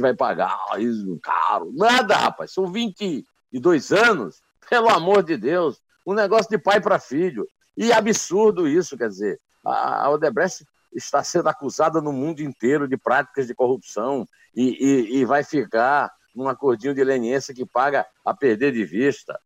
vai 0.00 0.14
pagar 0.14 0.56
isso 0.78 1.18
caro. 1.22 1.72
Nada, 1.74 2.14
rapaz, 2.16 2.52
são 2.52 2.70
22 2.70 3.92
anos, 3.92 4.40
pelo 4.68 4.88
amor 4.88 5.22
de 5.22 5.36
Deus, 5.36 5.80
um 6.06 6.14
negócio 6.14 6.48
de 6.48 6.58
pai 6.58 6.80
para 6.80 6.98
filho. 6.98 7.46
E 7.76 7.92
absurdo 7.92 8.66
isso, 8.66 8.96
quer 8.96 9.08
dizer, 9.08 9.40
a 9.68 10.10
Odebrecht 10.10 10.66
está 10.94 11.22
sendo 11.22 11.48
acusada 11.48 12.00
no 12.00 12.12
mundo 12.12 12.40
inteiro 12.40 12.88
de 12.88 12.96
práticas 12.96 13.46
de 13.46 13.54
corrupção 13.54 14.26
e, 14.54 14.76
e, 14.80 15.18
e 15.18 15.24
vai 15.24 15.44
ficar 15.44 16.10
num 16.34 16.48
acordinho 16.48 16.94
de 16.94 17.04
leniência 17.04 17.54
que 17.54 17.66
paga 17.66 18.06
a 18.24 18.34
perder 18.34 18.72
de 18.72 18.84
vista. 18.84 19.38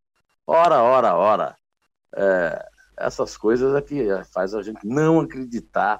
Ora, 0.45 0.81
ora, 0.81 1.15
ora. 1.15 1.57
É, 2.15 2.65
essas 2.97 3.35
coisas 3.35 3.75
é 3.75 3.81
que 3.81 4.07
faz 4.31 4.53
a 4.53 4.61
gente 4.61 4.85
não 4.85 5.19
acreditar 5.19 5.99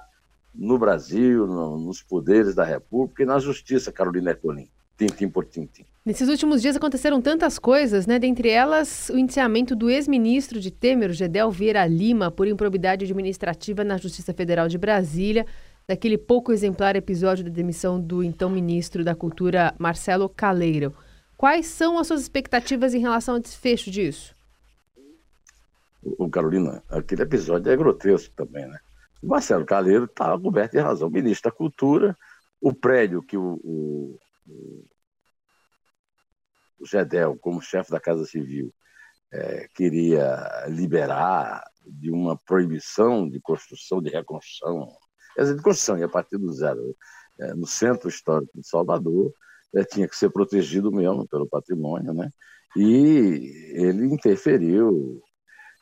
no 0.54 0.78
Brasil, 0.78 1.46
no, 1.46 1.78
nos 1.78 2.02
poderes 2.02 2.54
da 2.54 2.64
República 2.64 3.22
e 3.22 3.26
na 3.26 3.38
justiça, 3.38 3.92
Carolina 3.92 4.30
Ercolim. 4.30 4.70
Tintim 4.96 5.28
por 5.28 5.44
tintim. 5.44 5.84
Nesses 6.04 6.28
últimos 6.28 6.60
dias 6.60 6.76
aconteceram 6.76 7.22
tantas 7.22 7.58
coisas, 7.58 8.06
né? 8.06 8.18
Dentre 8.18 8.50
elas, 8.50 9.08
o 9.08 9.16
indiciamento 9.16 9.74
do 9.74 9.88
ex-ministro 9.88 10.60
de 10.60 10.70
Temer, 10.70 11.12
Gedel 11.12 11.50
Vieira 11.50 11.86
Lima, 11.86 12.30
por 12.30 12.46
improbidade 12.46 13.06
administrativa 13.06 13.82
na 13.82 13.96
Justiça 13.96 14.34
Federal 14.34 14.68
de 14.68 14.76
Brasília, 14.76 15.46
daquele 15.88 16.18
pouco 16.18 16.52
exemplar 16.52 16.94
episódio 16.94 17.42
da 17.42 17.50
demissão 17.50 17.98
do 17.98 18.22
então 18.22 18.50
ministro 18.50 19.02
da 19.02 19.14
Cultura, 19.14 19.74
Marcelo 19.78 20.28
Caleiro. 20.28 20.94
Quais 21.38 21.66
são 21.66 21.98
as 21.98 22.06
suas 22.06 22.20
expectativas 22.20 22.92
em 22.92 23.00
relação 23.00 23.36
ao 23.36 23.40
desfecho 23.40 23.90
disso? 23.90 24.34
o 26.18 26.28
Carolina, 26.28 26.82
aquele 26.90 27.22
episódio 27.22 27.72
é 27.72 27.76
grotesco 27.76 28.34
também, 28.36 28.66
né? 28.66 28.78
O 29.22 29.28
Marcelo 29.28 29.64
Caleiro 29.64 30.04
está 30.04 30.38
coberto 30.38 30.72
de 30.72 30.82
razão. 30.82 31.08
O 31.08 31.10
ministro 31.10 31.50
da 31.50 31.56
Cultura, 31.56 32.14
o 32.60 32.74
prédio 32.74 33.22
que 33.22 33.38
o, 33.38 33.58
o, 33.64 34.18
o 34.46 34.84
Gedel, 36.82 37.36
como 37.40 37.60
chefe 37.60 37.90
da 37.90 38.00
Casa 38.00 38.24
Civil, 38.24 38.72
é, 39.32 39.68
queria 39.74 40.66
liberar 40.68 41.64
de 41.86 42.10
uma 42.10 42.36
proibição 42.36 43.28
de 43.28 43.40
construção, 43.40 44.00
de 44.00 44.10
reconstrução, 44.10 44.88
quer 45.34 45.42
dizer, 45.42 45.56
de 45.56 45.62
construção, 45.62 45.98
e 45.98 46.02
a 46.02 46.08
partir 46.08 46.38
do 46.38 46.52
zero, 46.52 46.96
é, 47.40 47.54
no 47.54 47.66
centro 47.66 48.08
histórico 48.08 48.52
de 48.54 48.66
Salvador, 48.66 49.32
é, 49.74 49.84
tinha 49.84 50.08
que 50.08 50.16
ser 50.16 50.30
protegido 50.30 50.92
mesmo 50.92 51.26
pelo 51.28 51.48
patrimônio, 51.48 52.14
né? 52.14 52.30
E 52.76 53.72
ele 53.74 54.06
interferiu 54.06 55.22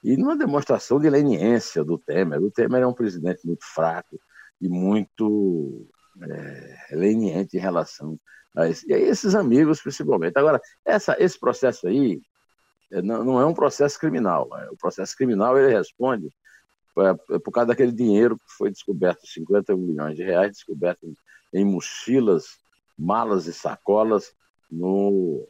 e 0.03 0.17
numa 0.17 0.37
demonstração 0.37 0.99
de 0.99 1.09
leniência 1.09 1.85
do 1.85 1.97
Temer. 1.97 2.43
O 2.43 2.51
Temer 2.51 2.83
é 2.83 2.87
um 2.87 2.93
presidente 2.93 3.47
muito 3.47 3.65
fraco 3.65 4.19
e 4.61 4.69
muito 4.69 5.89
é, 6.23 6.97
leniente 6.97 7.57
em 7.57 7.61
relação 7.61 8.19
a 8.57 8.69
esses 8.69 9.35
amigos, 9.35 9.81
principalmente. 9.81 10.37
Agora, 10.37 10.61
essa, 10.85 11.17
esse 11.19 11.39
processo 11.39 11.87
aí 11.87 12.21
é, 12.91 13.01
não, 13.01 13.25
não 13.25 13.41
é 13.41 13.47
um 13.47 13.55
processo 13.55 13.99
criminal. 13.99 14.49
É, 14.59 14.71
o 14.71 14.77
processo 14.77 15.17
criminal 15.17 15.59
ele 15.59 15.73
responde 15.73 16.29
é, 16.99 17.35
é 17.35 17.39
por 17.39 17.51
causa 17.51 17.69
daquele 17.69 17.93
dinheiro 17.93 18.37
que 18.37 18.53
foi 18.57 18.71
descoberto, 18.71 19.27
50 19.27 19.75
milhões 19.77 20.17
de 20.17 20.23
reais, 20.23 20.53
descoberto 20.53 21.05
em, 21.05 21.17
em 21.61 21.65
mochilas, 21.65 22.59
malas 22.99 23.47
e 23.47 23.53
sacolas 23.53 24.33
no 24.71 25.47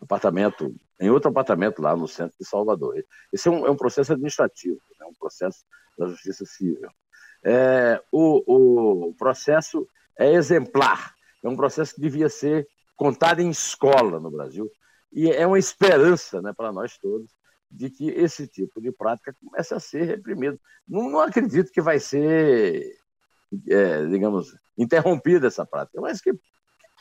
apartamento 0.00 0.74
em 1.00 1.10
outro 1.10 1.30
apartamento 1.30 1.82
lá 1.82 1.94
no 1.96 2.08
centro 2.08 2.36
de 2.38 2.46
Salvador. 2.46 3.04
Esse 3.32 3.48
é 3.48 3.50
um, 3.50 3.66
é 3.66 3.70
um 3.70 3.76
processo 3.76 4.12
administrativo, 4.12 4.80
é 4.98 5.04
né? 5.04 5.10
um 5.10 5.14
processo 5.14 5.64
da 5.98 6.06
justiça 6.06 6.44
civil. 6.44 6.88
É, 7.46 8.02
o, 8.10 9.08
o 9.08 9.14
processo 9.14 9.86
é 10.18 10.32
exemplar, 10.32 11.14
é 11.44 11.48
um 11.48 11.56
processo 11.56 11.94
que 11.94 12.00
devia 12.00 12.28
ser 12.28 12.66
contado 12.96 13.40
em 13.40 13.50
escola 13.50 14.18
no 14.18 14.30
Brasil, 14.30 14.68
e 15.12 15.30
é 15.30 15.46
uma 15.46 15.58
esperança 15.58 16.42
né, 16.42 16.52
para 16.56 16.72
nós 16.72 16.98
todos 16.98 17.30
de 17.70 17.90
que 17.90 18.08
esse 18.10 18.46
tipo 18.48 18.80
de 18.80 18.90
prática 18.90 19.34
comece 19.44 19.74
a 19.74 19.80
ser 19.80 20.04
reprimido. 20.04 20.58
Não, 20.88 21.08
não 21.08 21.20
acredito 21.20 21.70
que 21.70 21.80
vai 21.80 21.98
ser, 21.98 22.96
é, 23.68 24.06
digamos, 24.06 24.56
interrompida 24.76 25.46
essa 25.46 25.64
prática, 25.64 26.00
mas 26.00 26.20
que, 26.20 26.32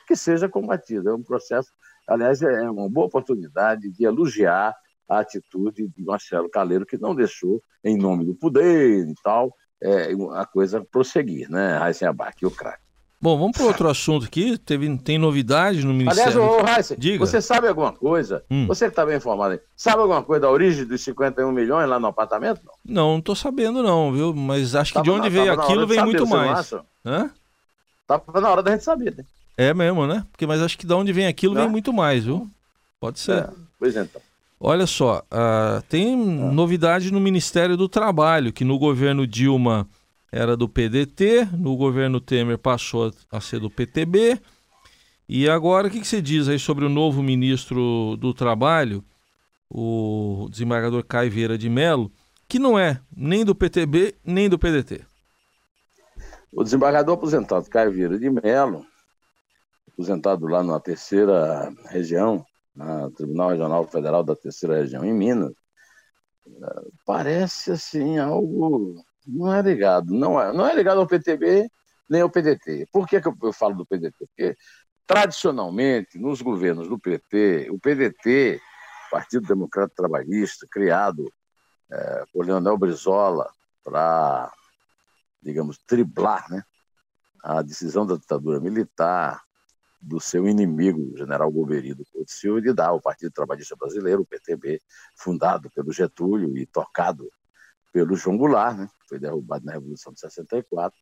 que 0.08 0.16
seja 0.16 0.50
combatida. 0.50 1.10
É 1.10 1.14
um 1.14 1.24
processo 1.24 1.72
Aliás, 2.08 2.42
é 2.42 2.70
uma 2.70 2.90
boa 2.90 3.08
oportunidade 3.08 3.90
de 3.90 4.06
elogiar 4.06 4.76
a 5.10 5.20
atitude 5.20 5.88
de 5.88 6.04
Marcelo 6.04 6.50
Caleiro, 6.50 6.86
que 6.86 6.98
não 6.98 7.16
deixou, 7.16 7.62
em 7.84 7.98
nome 7.98 8.26
do 8.26 8.36
poder 8.36 9.08
e 9.08 9.14
tal, 9.24 9.56
é, 9.86 10.10
a 10.34 10.46
coisa 10.46 10.82
prosseguir, 10.82 11.50
né? 11.50 11.78
Raíssen 11.78 12.08
Abac, 12.08 12.46
o 12.46 12.52
craque. 12.52 12.84
Bom, 13.22 13.38
vamos 13.38 13.58
para 13.58 13.66
outro 13.66 13.90
assunto 13.90 14.26
aqui. 14.26 14.58
Teve, 14.58 14.98
tem 14.98 15.18
novidade 15.18 15.84
no 15.86 15.94
Ministério. 15.94 16.44
Aliás, 16.44 16.60
ô, 16.60 16.64
Raíssa, 16.64 16.96
Diga. 16.98 17.18
você 17.18 17.42
sabe 17.42 17.68
alguma 17.68 17.92
coisa? 17.92 18.44
Hum. 18.52 18.68
Você 18.68 18.86
que 18.86 18.92
está 18.92 19.06
bem 19.06 19.18
informado 19.18 19.54
aí, 19.54 19.60
sabe 19.76 20.02
alguma 20.02 20.22
coisa 20.22 20.42
da 20.42 20.52
origem 20.52 20.86
dos 20.86 21.02
51 21.02 21.52
milhões 21.52 21.90
lá 21.90 22.00
no 22.00 22.08
apartamento? 22.08 22.62
Não, 22.84 23.14
não 23.14 23.20
estou 23.20 23.36
sabendo, 23.36 23.82
não, 23.82 24.12
viu? 24.12 24.34
Mas 24.34 24.76
acho 24.76 24.92
que 24.92 24.96
tava 24.96 25.06
de 25.06 25.12
onde 25.12 25.30
na, 25.30 25.30
veio 25.30 25.54
aquilo 25.54 25.88
vem 25.88 26.04
muito 26.04 26.28
mais. 26.28 26.72
Hã? 27.06 27.32
Tava 28.06 28.42
na 28.42 28.50
hora 28.50 28.62
da 28.62 28.72
gente 28.72 28.84
saber, 28.84 29.16
né? 29.16 29.26
É 29.58 29.74
mesmo, 29.74 30.06
né? 30.06 30.26
Porque, 30.32 30.46
mas 30.46 30.62
acho 30.62 30.78
que 30.78 30.86
de 30.86 30.94
onde 30.94 31.14
vem 31.14 31.28
aquilo 31.28 31.56
vem 31.56 31.70
muito 31.70 31.94
mais, 31.94 32.26
viu? 32.26 32.50
Pode 33.00 33.20
ser. 33.20 33.38
É, 33.38 33.50
pois 33.80 33.96
então. 33.96 34.22
Olha 34.68 34.88
só, 34.88 35.20
uh, 35.20 35.80
tem 35.88 36.18
novidade 36.18 37.14
no 37.14 37.20
Ministério 37.20 37.78
do 37.78 37.88
Trabalho, 37.88 38.52
que 38.52 38.64
no 38.66 38.80
governo 38.80 39.28
Dilma 39.28 39.88
era 40.32 40.58
do 40.58 40.68
PDT, 40.68 41.50
no 41.56 41.78
governo 41.78 42.20
Temer 42.20 42.58
passou 42.58 43.14
a 43.32 43.40
ser 43.40 43.60
do 43.60 43.70
PTB. 43.70 44.42
E 45.30 45.48
agora, 45.48 45.88
o 45.88 45.92
que, 45.92 46.00
que 46.00 46.08
você 46.08 46.20
diz 46.20 46.48
aí 46.48 46.58
sobre 46.58 46.84
o 46.84 46.90
novo 46.90 47.22
ministro 47.22 48.18
do 48.18 48.34
Trabalho, 48.34 49.06
o 49.70 50.48
desembargador 50.50 51.06
Caio 51.06 51.30
Vieira 51.30 51.60
de 51.60 51.70
Mello, 51.70 52.12
que 52.48 52.58
não 52.58 52.78
é 52.78 53.00
nem 53.16 53.46
do 53.46 53.54
PTB, 53.54 54.16
nem 54.26 54.50
do 54.50 54.58
PDT? 54.58 55.02
O 56.52 56.64
desembargador 56.64 57.14
aposentado 57.14 57.70
Caio 57.70 57.92
Vieira 57.92 58.18
de 58.18 58.32
Mello 58.32 58.84
aposentado 59.94 60.48
lá 60.48 60.64
na 60.64 60.80
terceira 60.80 61.72
região, 61.88 62.44
na 62.76 63.10
Tribunal 63.12 63.50
Regional 63.50 63.88
Federal 63.88 64.24
da 64.24 64.36
terceira 64.36 64.78
região, 64.78 65.06
em 65.06 65.14
Minas, 65.14 65.54
parece 67.06 67.72
assim 67.72 68.18
algo 68.18 69.04
não 69.26 69.54
é 69.54 69.62
ligado, 69.62 70.14
não 70.14 70.40
é, 70.40 70.54
não 70.54 70.68
é 70.68 70.76
ligado 70.76 71.00
ao 71.00 71.08
PTB 71.08 71.70
nem 72.10 72.22
ao 72.22 72.30
PDT. 72.30 72.88
Por 72.92 73.08
que, 73.08 73.20
que 73.20 73.28
eu, 73.28 73.36
eu 73.42 73.54
falo 73.54 73.76
do 73.76 73.86
PDT? 73.86 74.14
Porque 74.20 74.56
tradicionalmente 75.08 76.20
nos 76.20 76.42
governos 76.42 76.88
do 76.88 77.00
PT, 77.00 77.70
o 77.72 77.80
PDT, 77.80 78.62
Partido 79.10 79.48
Democrata 79.48 79.94
Trabalhista, 79.96 80.68
criado 80.70 81.32
é, 81.92 82.24
por 82.32 82.46
Leonel 82.46 82.78
Brizola 82.78 83.50
para, 83.84 84.52
digamos, 85.42 85.78
triblar 85.80 86.50
né, 86.50 86.64
a 87.44 87.62
decisão 87.62 88.06
da 88.06 88.16
ditadura 88.16 88.60
militar, 88.60 89.42
do 90.02 90.20
seu 90.20 90.48
inimigo, 90.48 91.14
o 91.14 91.18
general 91.18 91.52
Goberido 91.52 92.06
Couto 92.12 92.32
Silva, 92.32 92.62
de 92.62 92.74
dar 92.74 92.90
ao 92.90 93.02
Partido 93.02 93.32
Trabalhista 93.32 93.76
Brasileiro, 93.76 94.22
o 94.22 94.26
PTB, 94.26 94.82
fundado 95.16 95.70
pelo 95.72 95.92
Getúlio 95.92 96.58
e 96.58 96.66
tocado 96.66 97.30
pelo 97.92 98.16
João 98.16 98.38
Goulart, 98.38 98.78
né, 98.78 98.88
que 98.88 99.10
foi 99.10 99.20
derrubado 99.20 99.66
na 99.66 99.72
Revolução 99.72 100.14
de 100.14 100.20
64, 100.20 100.98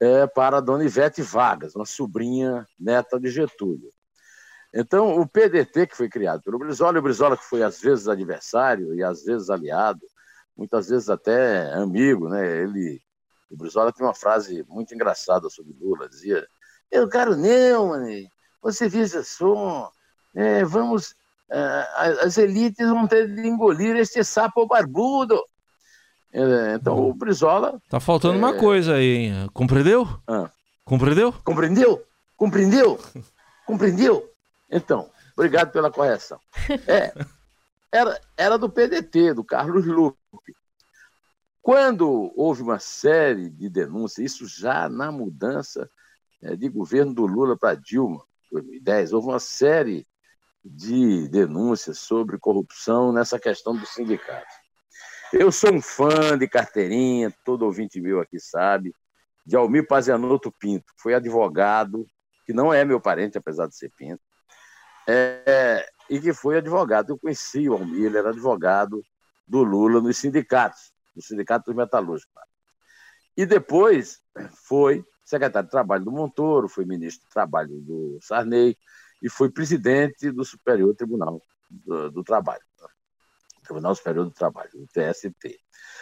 é, 0.00 0.26
para 0.26 0.60
dona 0.60 0.84
Ivete 0.84 1.20
Vargas, 1.20 1.76
uma 1.76 1.84
sobrinha 1.84 2.66
neta 2.78 3.20
de 3.20 3.28
Getúlio. 3.28 3.92
Então, 4.72 5.20
o 5.20 5.28
PDT, 5.28 5.88
que 5.88 5.96
foi 5.96 6.08
criado 6.08 6.42
pelo 6.42 6.58
Brizola, 6.58 6.96
e 6.96 7.00
o 7.00 7.02
Brizola 7.02 7.36
que 7.36 7.44
foi 7.44 7.62
às 7.62 7.80
vezes 7.80 8.08
adversário 8.08 8.94
e 8.94 9.02
às 9.02 9.24
vezes 9.24 9.50
aliado, 9.50 10.06
muitas 10.56 10.88
vezes 10.88 11.10
até 11.10 11.72
amigo, 11.74 12.28
né? 12.28 12.62
Ele, 12.62 13.02
o 13.50 13.56
Brizola 13.56 13.92
tem 13.92 14.06
uma 14.06 14.14
frase 14.14 14.64
muito 14.68 14.94
engraçada 14.94 15.50
sobre 15.50 15.74
Lula, 15.78 16.08
dizia 16.08 16.46
eu 16.90 17.08
quero 17.08 17.36
não. 17.36 17.92
Você 18.62 18.88
veja 18.88 19.22
só, 19.22 19.90
é, 20.34 20.64
vamos, 20.64 21.14
é, 21.50 21.88
as 22.22 22.36
elites 22.36 22.88
vão 22.88 23.06
ter 23.06 23.26
de 23.34 23.46
engolir 23.46 23.96
este 23.96 24.22
sapo 24.24 24.66
barbudo. 24.66 25.42
É, 26.32 26.74
então 26.74 27.08
o 27.08 27.14
Brizola. 27.14 27.80
Tá 27.88 27.98
faltando 27.98 28.38
uma 28.38 28.54
é, 28.54 28.58
coisa 28.58 28.94
aí, 28.94 29.26
hein? 29.26 29.50
Compreendeu? 29.52 30.06
Ah. 30.26 30.50
Compreendeu? 30.84 31.32
Compreendeu? 31.44 32.06
Compreendeu? 32.36 33.00
Compreendeu? 33.66 34.32
Então, 34.70 35.10
obrigado 35.36 35.72
pela 35.72 35.90
correção. 35.90 36.38
É, 36.86 37.12
era, 37.90 38.20
era 38.36 38.58
do 38.58 38.70
PDT, 38.70 39.34
do 39.34 39.44
Carlos 39.44 39.84
Lupe. 39.86 40.16
Quando 41.62 42.32
houve 42.36 42.62
uma 42.62 42.78
série 42.78 43.50
de 43.50 43.68
denúncias, 43.68 44.32
isso 44.32 44.46
já 44.46 44.88
na 44.88 45.12
mudança 45.12 45.90
de 46.56 46.68
governo 46.68 47.14
do 47.14 47.26
Lula 47.26 47.56
para 47.56 47.74
Dilma, 47.74 48.24
2010, 48.50 49.12
houve 49.12 49.28
uma 49.28 49.38
série 49.38 50.06
de 50.64 51.28
denúncias 51.28 51.98
sobre 51.98 52.38
corrupção 52.38 53.12
nessa 53.12 53.38
questão 53.38 53.76
do 53.76 53.86
sindicato. 53.86 54.46
Eu 55.32 55.52
sou 55.52 55.72
um 55.72 55.80
fã 55.80 56.36
de 56.36 56.48
carteirinha, 56.48 57.32
todo 57.44 57.64
ouvinte 57.64 58.00
meu 58.00 58.20
aqui 58.20 58.38
sabe, 58.38 58.94
de 59.46 59.56
Almir 59.56 59.86
Pazianotto 59.86 60.52
Pinto, 60.52 60.92
foi 60.96 61.14
advogado, 61.14 62.06
que 62.44 62.52
não 62.52 62.72
é 62.72 62.84
meu 62.84 63.00
parente, 63.00 63.38
apesar 63.38 63.66
de 63.68 63.76
ser 63.76 63.90
Pinto, 63.96 64.22
é, 65.06 65.86
e 66.08 66.20
que 66.20 66.32
foi 66.32 66.58
advogado. 66.58 67.10
Eu 67.10 67.18
conheci 67.18 67.68
o 67.68 67.74
Almir, 67.74 68.06
ele 68.06 68.18
era 68.18 68.30
advogado 68.30 69.02
do 69.46 69.62
Lula 69.62 70.00
nos 70.00 70.16
sindicatos, 70.16 70.92
no 71.14 71.22
Sindicato 71.22 71.66
dos 71.66 71.74
Metalúrgicos. 71.74 72.32
E 73.36 73.46
depois 73.46 74.20
foi 74.66 75.04
secretário 75.30 75.66
de 75.66 75.70
Trabalho 75.70 76.04
do 76.04 76.10
Montoro, 76.10 76.68
foi 76.68 76.84
ministro 76.84 77.24
de 77.26 77.32
Trabalho 77.32 77.80
do 77.80 78.18
Sarney 78.20 78.76
e 79.22 79.30
foi 79.30 79.48
presidente 79.48 80.30
do 80.30 80.44
Superior 80.44 80.94
Tribunal 80.94 81.40
do, 81.70 82.10
do 82.10 82.24
Trabalho, 82.24 82.62
Tribunal 83.62 83.94
Superior 83.94 84.24
do 84.24 84.32
Trabalho, 84.32 84.70
o 84.74 84.86
TST. 84.88 85.60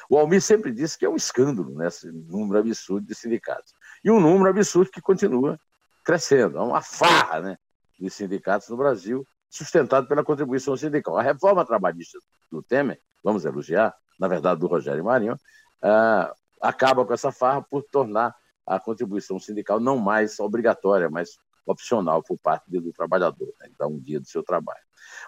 O 0.08 0.16
Almir 0.16 0.40
sempre 0.40 0.72
disse 0.72 0.98
que 0.98 1.04
é 1.04 1.08
um 1.08 1.16
escândalo 1.16 1.70
né, 1.74 1.88
número 2.26 2.60
absurdo 2.60 3.06
de 3.06 3.14
sindicatos. 3.14 3.74
E 4.02 4.10
um 4.10 4.18
número 4.18 4.48
absurdo 4.48 4.90
que 4.90 5.02
continua 5.02 5.60
crescendo. 6.02 6.56
É 6.56 6.62
uma 6.62 6.80
farra 6.80 7.40
né, 7.40 7.58
de 8.00 8.08
sindicatos 8.08 8.70
no 8.70 8.76
Brasil, 8.78 9.26
sustentado 9.50 10.08
pela 10.08 10.24
contribuição 10.24 10.74
sindical. 10.74 11.18
A 11.18 11.22
reforma 11.22 11.66
trabalhista 11.66 12.18
do 12.50 12.62
Temer, 12.62 12.98
vamos 13.22 13.44
elogiar, 13.44 13.94
na 14.18 14.26
verdade 14.26 14.60
do 14.60 14.66
Rogério 14.66 15.04
Marinho, 15.04 15.34
uh, 15.34 16.34
acaba 16.62 17.04
com 17.04 17.12
essa 17.12 17.30
farra 17.30 17.60
por 17.60 17.82
tornar 17.82 18.34
a 18.68 18.78
contribuição 18.78 19.38
sindical 19.40 19.80
não 19.80 19.96
mais 19.96 20.38
obrigatória, 20.38 21.08
mas 21.08 21.38
opcional 21.66 22.22
por 22.22 22.38
parte 22.38 22.70
do 22.70 22.92
trabalhador, 22.92 23.52
né? 23.60 23.70
dá 23.78 23.86
um 23.86 23.98
dia 23.98 24.20
do 24.20 24.26
seu 24.26 24.42
trabalho. 24.42 24.82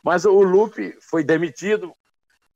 Mas 0.05 0.25
o 0.25 0.43
Lupe 0.43 0.97
foi 1.01 1.25
demitido 1.25 1.95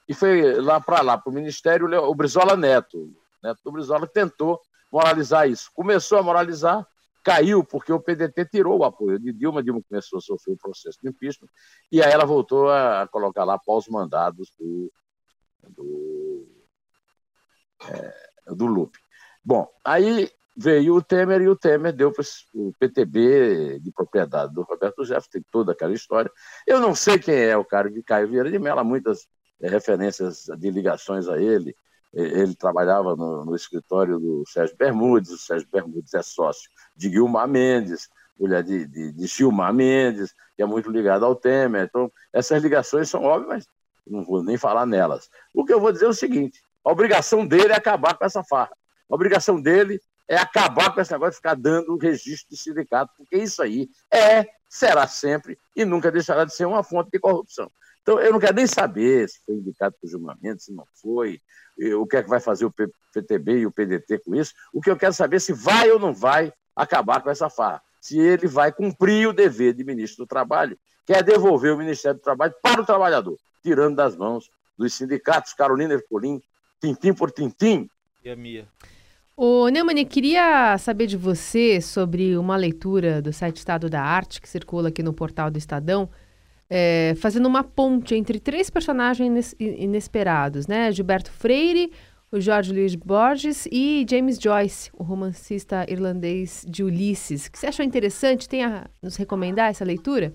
e 0.07 0.15
foi 0.15 0.55
lá 0.61 0.81
para 0.81 1.01
lá, 1.01 1.17
para 1.17 1.31
o 1.31 1.35
Ministério, 1.35 1.87
o 2.03 2.15
Brizola 2.15 2.57
Neto. 2.57 3.15
Neto 3.43 3.61
do 3.65 3.73
Brizola 3.73 4.07
tentou 4.07 4.61
moralizar 4.93 5.49
isso. 5.49 5.71
Começou 5.75 6.19
a 6.19 6.23
moralizar, 6.23 6.87
caiu 7.23 7.65
porque 7.65 7.93
o 7.93 8.01
PDT 8.01 8.47
tirou 8.47 8.79
o 8.79 8.85
apoio 8.85 9.19
de 9.19 9.33
Dilma, 9.33 9.63
Dilma 9.63 9.83
começou 9.89 10.19
a 10.19 10.23
sofrer 10.23 10.55
o 10.55 10.59
processo 10.59 10.99
de 11.03 11.09
impeachment, 11.09 11.49
e 11.91 12.03
aí 12.03 12.13
ela 12.13 12.27
voltou 12.27 12.71
a 12.71 13.09
colocar 13.09 13.45
lá 13.45 13.59
pós-mandados 13.59 14.53
do, 14.59 14.93
do, 15.71 16.47
é, 17.89 18.55
do 18.55 18.67
Lupe. 18.67 18.99
Bom, 19.43 19.67
aí 19.85 20.31
veio 20.57 20.95
o 20.95 21.03
Temer 21.03 21.43
e 21.43 21.49
o 21.49 21.57
Temer 21.57 21.93
deu 21.93 22.13
para 22.13 22.25
o 22.55 22.73
PTB 22.79 23.81
de 23.81 23.91
propriedade 23.91 24.55
do 24.55 24.63
Roberto 24.63 25.05
Jefferson, 25.05 25.31
tem 25.31 25.45
toda 25.51 25.73
aquela 25.73 25.93
história. 25.93 26.31
Eu 26.67 26.81
não 26.81 26.95
sei 26.95 27.19
quem 27.19 27.35
é 27.35 27.57
o 27.57 27.65
cara 27.65 27.91
de 27.91 28.03
Caio 28.03 28.29
Vieira 28.29 28.51
de 28.51 28.59
Mello, 28.59 28.81
há 28.81 28.85
muitas 28.85 29.27
é, 29.61 29.69
referências 29.69 30.45
de 30.59 30.71
ligações 30.71 31.29
a 31.29 31.41
ele. 31.41 31.75
Ele 32.13 32.55
trabalhava 32.55 33.17
no, 33.17 33.45
no, 33.45 33.57
escritório 33.57 34.21
do 34.21 34.45
Sérgio 34.47 34.77
Bermudes, 34.77 35.33
o 35.33 35.39
Sérgio 35.39 35.67
Bermudes 35.71 36.15
é 36.15 36.23
sócio 36.23 36.71
de 36.97 37.09
Guilmar 37.09 37.49
Mendes, 37.49 38.09
mulher 38.39 38.63
de, 38.63 38.87
de, 38.87 39.13
de 39.13 39.27
Gilmar 39.27 39.75
Mendes, 39.75 40.33
que 40.57 40.63
é 40.63 40.67
muito 40.67 40.89
ligado 40.91 41.25
ao 41.25 41.35
Temer. 41.35 41.85
Então, 41.85 42.11
essas 42.33 42.63
ligações 42.63 43.09
são 43.09 43.25
óbvias, 43.25 43.49
mas 43.49 43.67
não 44.07 44.25
vou 44.25 44.45
nem 44.45 44.57
falar 44.57 44.87
nelas. 44.87 45.29
O 45.53 45.65
que 45.65 45.73
eu 45.73 45.81
vou 45.81 45.91
dizer 45.91 46.05
é 46.05 46.09
o 46.09 46.15
seguinte: 46.15 46.63
a 46.85 46.93
obrigação 46.93 47.45
dele 47.45 47.73
é 47.73 47.77
acabar 47.77 48.15
com 48.17 48.25
essa 48.25 48.45
farra. 48.45 48.77
A 49.11 49.15
obrigação 49.15 49.61
dele 49.61 50.01
é 50.29 50.37
acabar 50.37 50.93
com 50.93 51.01
esse 51.01 51.13
negócio 51.13 51.33
de 51.33 51.37
ficar 51.37 51.55
dando 51.55 51.97
registro 51.97 52.49
de 52.51 52.57
sindicato, 52.57 53.13
porque 53.17 53.37
isso 53.37 53.63
aí 53.63 53.89
é, 54.13 54.47
será 54.69 55.07
sempre 55.07 55.59
e 55.77 55.85
nunca 55.85 56.11
deixará 56.11 56.45
de 56.45 56.55
ser 56.55 56.67
uma 56.67 56.83
fonte 56.83 57.11
de 57.11 57.19
corrupção. 57.19 57.71
Então, 58.03 58.21
eu 58.21 58.33
não 58.33 58.39
quero 58.39 58.55
nem 58.55 58.67
saber 58.67 59.29
se 59.29 59.41
foi 59.45 59.55
indicado 59.55 59.95
por 60.01 60.09
julgamento, 60.09 60.63
se 60.63 60.73
não 60.73 60.85
foi, 61.01 61.41
o 61.99 62.07
que 62.07 62.17
é 62.17 62.23
que 62.23 62.29
vai 62.29 62.39
fazer 62.39 62.67
o 62.67 62.73
PTB 63.13 63.61
e 63.61 63.67
o 63.67 63.73
PDT 63.73 64.19
com 64.19 64.35
isso. 64.35 64.53
O 64.73 64.81
que 64.81 64.91
eu 64.91 64.97
quero 64.97 65.15
saber 65.15 65.37
é 65.37 65.41
se 65.41 65.53
vai 65.53 65.91
ou 65.91 65.99
não 65.99 66.13
vai 66.13 66.53
acabar 66.77 67.23
com 67.23 67.31
essa 67.31 67.49
farra. 67.49 67.83
Se 68.01 68.19
ele 68.19 68.47
vai 68.47 68.71
cumprir 68.71 69.27
o 69.27 69.33
dever 69.33 69.73
de 69.73 69.83
ministro 69.85 70.25
do 70.25 70.29
Trabalho, 70.29 70.79
que 71.07 71.15
é 71.15 71.23
devolver 71.23 71.73
o 71.73 71.79
Ministério 71.79 72.19
do 72.19 72.23
Trabalho 72.23 72.55
para 72.63 72.83
o 72.83 72.87
trabalhador, 72.87 73.39
tirando 73.63 73.97
das 73.97 74.15
mãos 74.15 74.51
dos 74.77 74.93
sindicatos, 74.93 75.55
Carolina 75.55 75.95
Ercolim, 75.95 76.43
tintim 76.81 77.15
por 77.15 77.31
tintim. 77.31 77.89
E 78.23 78.29
a 78.29 78.37
Mia. 78.37 78.69
Ô, 79.37 79.67
Neumann, 79.67 80.05
queria 80.05 80.79
saber 80.79 81.09
de 81.09 81.17
você 81.17 81.81
sobre 81.81 82.37
uma 82.37 82.57
leitura 82.57 83.21
do 83.21 83.33
site 83.33 83.57
Estado 83.57 83.91
da 83.91 84.01
Arte, 84.01 84.41
que 84.41 84.49
circula 84.49 84.91
aqui 84.91 85.03
no 85.03 85.13
portal 85.13 85.51
do 85.51 85.59
Estadão, 85.59 86.09
é, 86.71 87.15
fazendo 87.17 87.47
uma 87.47 87.65
ponte 87.65 88.15
entre 88.15 88.39
três 88.39 88.71
personagens 88.71 89.53
inesperados, 89.59 90.69
né? 90.69 90.93
Gilberto 90.93 91.33
Freire, 91.33 91.93
o 92.31 92.41
Jorge 92.41 92.73
Luiz 92.73 92.95
Borges 92.95 93.67
e 93.73 94.07
James 94.09 94.39
Joyce, 94.39 94.91
o 94.95 95.03
romancista 95.03 95.85
irlandês 95.89 96.65
de 96.69 96.85
Ulisses. 96.85 97.47
O 97.47 97.51
que 97.51 97.59
você 97.59 97.67
achou 97.67 97.85
interessante? 97.85 98.49
Tem 98.49 98.63
a 98.63 98.87
nos 99.03 99.17
recomendar 99.17 99.69
essa 99.69 99.85
leitura? 99.85 100.33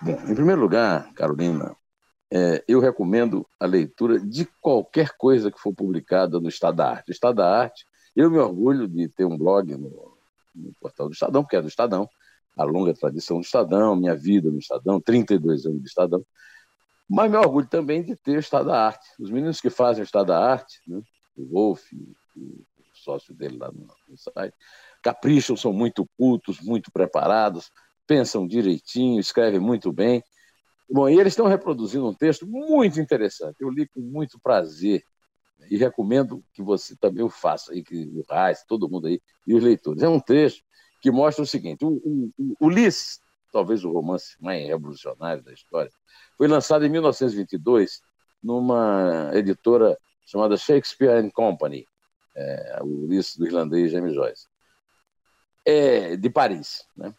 Bom, 0.00 0.18
em 0.28 0.34
primeiro 0.34 0.62
lugar, 0.62 1.12
Carolina, 1.12 1.76
é, 2.34 2.64
eu 2.66 2.80
recomendo 2.80 3.46
a 3.60 3.66
leitura 3.66 4.18
de 4.18 4.46
qualquer 4.58 5.10
coisa 5.18 5.50
que 5.52 5.60
for 5.60 5.74
publicada 5.74 6.40
no 6.40 6.48
Estado 6.48 6.76
da 6.78 6.88
Arte. 6.88 7.12
Estado 7.12 7.36
da 7.36 7.60
Arte, 7.60 7.84
eu 8.16 8.30
me 8.30 8.38
orgulho 8.38 8.88
de 8.88 9.06
ter 9.06 9.26
um 9.26 9.36
blog 9.36 9.76
no, 9.76 10.16
no 10.54 10.72
portal 10.80 11.08
do 11.08 11.12
Estadão, 11.12 11.42
porque 11.42 11.56
é 11.56 11.60
do 11.60 11.68
Estadão, 11.68 12.08
a 12.56 12.64
longa 12.64 12.94
tradição 12.94 13.38
do 13.38 13.44
Estadão, 13.44 13.94
minha 13.94 14.16
vida 14.16 14.50
no 14.50 14.58
Estadão, 14.58 14.98
32 14.98 15.66
anos 15.66 15.82
de 15.82 15.88
Estadão, 15.88 16.24
mas 17.06 17.30
me 17.30 17.36
orgulho 17.36 17.66
também 17.66 18.02
de 18.02 18.16
ter 18.16 18.36
o 18.36 18.40
Estado 18.40 18.66
da 18.66 18.86
Arte. 18.86 19.06
Os 19.20 19.30
meninos 19.30 19.60
que 19.60 19.68
fazem 19.68 20.02
o 20.02 20.06
Estado 20.06 20.28
da 20.28 20.42
Arte, 20.42 20.80
né, 20.86 21.02
o 21.36 21.44
Wolf, 21.44 21.82
o 22.34 22.64
sócio 22.94 23.34
dele 23.34 23.58
lá 23.58 23.70
no, 23.70 23.86
no 24.08 24.16
site, 24.16 24.56
capricham, 25.02 25.54
são 25.54 25.70
muito 25.70 26.08
cultos, 26.16 26.60
muito 26.60 26.90
preparados, 26.90 27.70
pensam 28.06 28.46
direitinho, 28.46 29.20
escrevem 29.20 29.60
muito 29.60 29.92
bem, 29.92 30.24
Bom, 30.90 31.08
e 31.08 31.18
eles 31.18 31.32
estão 31.32 31.46
reproduzindo 31.46 32.06
um 32.06 32.14
texto 32.14 32.46
muito 32.46 33.00
interessante. 33.00 33.56
Eu 33.60 33.70
li 33.70 33.86
com 33.88 34.00
muito 34.00 34.38
prazer 34.40 35.02
e 35.70 35.76
recomendo 35.76 36.44
que 36.52 36.62
você 36.62 36.96
também 36.96 37.24
o 37.24 37.30
faça, 37.30 37.74
e 37.74 37.82
que 37.82 37.94
o 38.14 38.24
Reis, 38.28 38.64
todo 38.66 38.88
mundo 38.88 39.06
aí, 39.06 39.20
e 39.46 39.54
os 39.54 39.62
leitores. 39.62 40.02
É 40.02 40.08
um 40.08 40.20
texto 40.20 40.62
que 41.00 41.10
mostra 41.10 41.42
o 41.42 41.46
seguinte: 41.46 41.84
o, 41.84 41.88
o, 41.88 42.30
o 42.38 42.66
Ulisses, 42.66 43.20
talvez 43.52 43.84
o 43.84 43.92
romance 43.92 44.36
mais 44.40 44.66
revolucionário 44.66 45.42
da 45.42 45.52
história, 45.52 45.90
foi 46.36 46.48
lançado 46.48 46.84
em 46.84 46.88
1922 46.88 48.00
numa 48.42 49.30
editora 49.34 49.96
chamada 50.24 50.56
Shakespeare 50.56 51.24
and 51.24 51.30
Company, 51.30 51.86
é, 52.34 52.78
o 52.82 53.04
Ulisses 53.04 53.36
do 53.36 53.46
irlandês 53.46 53.92
James 53.92 54.14
Joyce, 54.14 54.46
é, 55.64 56.16
de 56.16 56.30
Paris. 56.30 56.84
Né? 56.96 57.14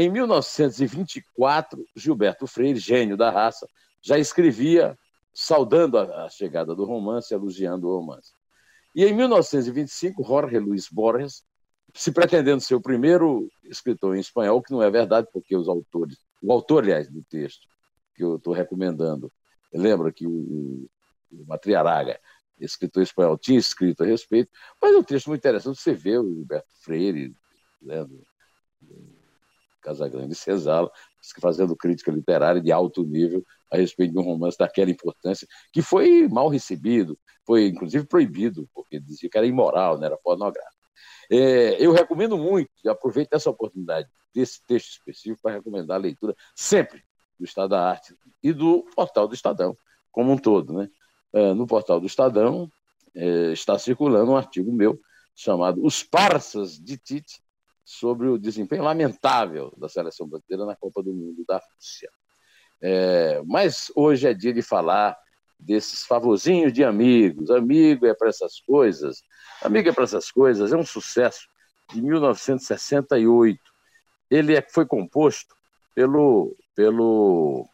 Em 0.00 0.08
1924, 0.08 1.84
Gilberto 1.94 2.46
Freire, 2.46 2.78
gênio 2.78 3.18
da 3.18 3.28
raça, 3.28 3.68
já 4.00 4.16
escrevia 4.18 4.98
saudando 5.30 5.98
a, 5.98 6.26
chegada 6.30 6.74
do 6.74 6.86
romance, 6.86 7.34
elogiando 7.34 7.86
o 7.86 7.98
romance. 7.98 8.32
E 8.96 9.04
em 9.04 9.14
1925, 9.14 10.24
Jorge 10.24 10.58
Luis 10.58 10.88
Borges, 10.90 11.44
se 11.92 12.10
pretendendo 12.10 12.62
ser 12.62 12.76
o 12.76 12.80
primeiro 12.80 13.46
escritor 13.62 14.16
em 14.16 14.20
espanhol, 14.20 14.62
que 14.62 14.72
não 14.72 14.82
é 14.82 14.90
verdade, 14.90 15.28
porque 15.30 15.54
os 15.54 15.68
autores, 15.68 16.16
o 16.42 16.50
autor, 16.50 16.82
aliás, 16.82 17.06
do 17.10 17.22
texto 17.24 17.68
que 18.14 18.24
eu 18.24 18.36
estou 18.36 18.54
recomendando, 18.54 19.30
lembra 19.70 20.10
que 20.10 20.26
o, 20.26 20.88
o 21.30 21.44
Matriaraga, 21.46 22.18
escritor 22.58 23.02
espanhol, 23.02 23.36
tinha 23.36 23.58
escrito 23.58 24.02
a 24.02 24.06
respeito, 24.06 24.50
mas 24.80 24.94
é 24.94 24.96
um 24.96 25.04
texto 25.04 25.26
muito 25.26 25.40
interessante. 25.42 25.78
Você 25.78 25.92
vê 25.92 26.16
o 26.16 26.26
Gilberto 26.26 26.72
Freire, 26.82 27.34
né, 27.82 28.06
Casagrande 29.80 30.32
e 30.32 30.36
Cesala, 30.36 30.90
fazendo 31.40 31.76
crítica 31.76 32.10
literária 32.10 32.60
de 32.60 32.70
alto 32.72 33.04
nível 33.04 33.44
a 33.72 33.76
respeito 33.76 34.12
de 34.12 34.18
um 34.18 34.22
romance 34.22 34.58
daquela 34.58 34.90
importância, 34.90 35.46
que 35.72 35.82
foi 35.82 36.28
mal 36.28 36.48
recebido, 36.48 37.18
foi 37.46 37.66
inclusive 37.66 38.06
proibido, 38.06 38.68
porque 38.74 38.98
dizia 39.00 39.28
que 39.28 39.38
era 39.38 39.46
imoral, 39.46 39.98
não 39.98 40.06
era 40.06 40.16
pornográfico. 40.16 40.80
É, 41.30 41.76
eu 41.84 41.92
recomendo 41.92 42.36
muito, 42.36 42.70
aproveito 42.88 43.32
essa 43.32 43.50
oportunidade 43.50 44.08
desse 44.34 44.60
texto 44.66 44.90
específico 44.90 45.42
para 45.42 45.54
recomendar 45.54 45.96
a 45.96 46.00
leitura 46.00 46.34
sempre 46.56 47.02
do 47.38 47.44
Estado 47.44 47.70
da 47.70 47.88
Arte 47.88 48.14
e 48.42 48.52
do 48.52 48.84
portal 48.94 49.28
do 49.28 49.34
Estadão, 49.34 49.76
como 50.10 50.32
um 50.32 50.38
todo. 50.38 50.72
Né? 50.72 50.88
É, 51.32 51.54
no 51.54 51.66
portal 51.66 52.00
do 52.00 52.06
Estadão 52.06 52.70
é, 53.14 53.52
está 53.52 53.78
circulando 53.78 54.32
um 54.32 54.36
artigo 54.36 54.72
meu 54.72 55.00
chamado 55.34 55.84
Os 55.84 56.02
Parsas 56.02 56.78
de 56.78 56.98
Tite, 56.98 57.42
sobre 57.90 58.28
o 58.28 58.38
desempenho 58.38 58.84
lamentável 58.84 59.72
da 59.76 59.88
seleção 59.88 60.28
brasileira 60.28 60.64
na 60.64 60.76
Copa 60.76 61.02
do 61.02 61.12
Mundo 61.12 61.44
da 61.46 61.56
Rússia. 61.56 62.08
É, 62.80 63.42
mas 63.44 63.90
hoje 63.96 64.28
é 64.28 64.32
dia 64.32 64.52
de 64.52 64.62
falar 64.62 65.18
desses 65.58 66.06
favorzinhos 66.06 66.72
de 66.72 66.84
amigos. 66.84 67.50
Amigo 67.50 68.06
é 68.06 68.14
para 68.14 68.28
essas 68.28 68.60
coisas. 68.60 69.22
Amigo 69.60 69.88
é 69.88 69.92
para 69.92 70.04
essas 70.04 70.30
coisas 70.30 70.72
é 70.72 70.76
um 70.76 70.86
sucesso 70.86 71.48
de 71.92 72.00
1968. 72.00 73.58
Ele 74.30 74.56
é, 74.56 74.64
foi 74.72 74.86
composto 74.86 75.52
pelo, 75.92 76.56
pelo 76.76 77.68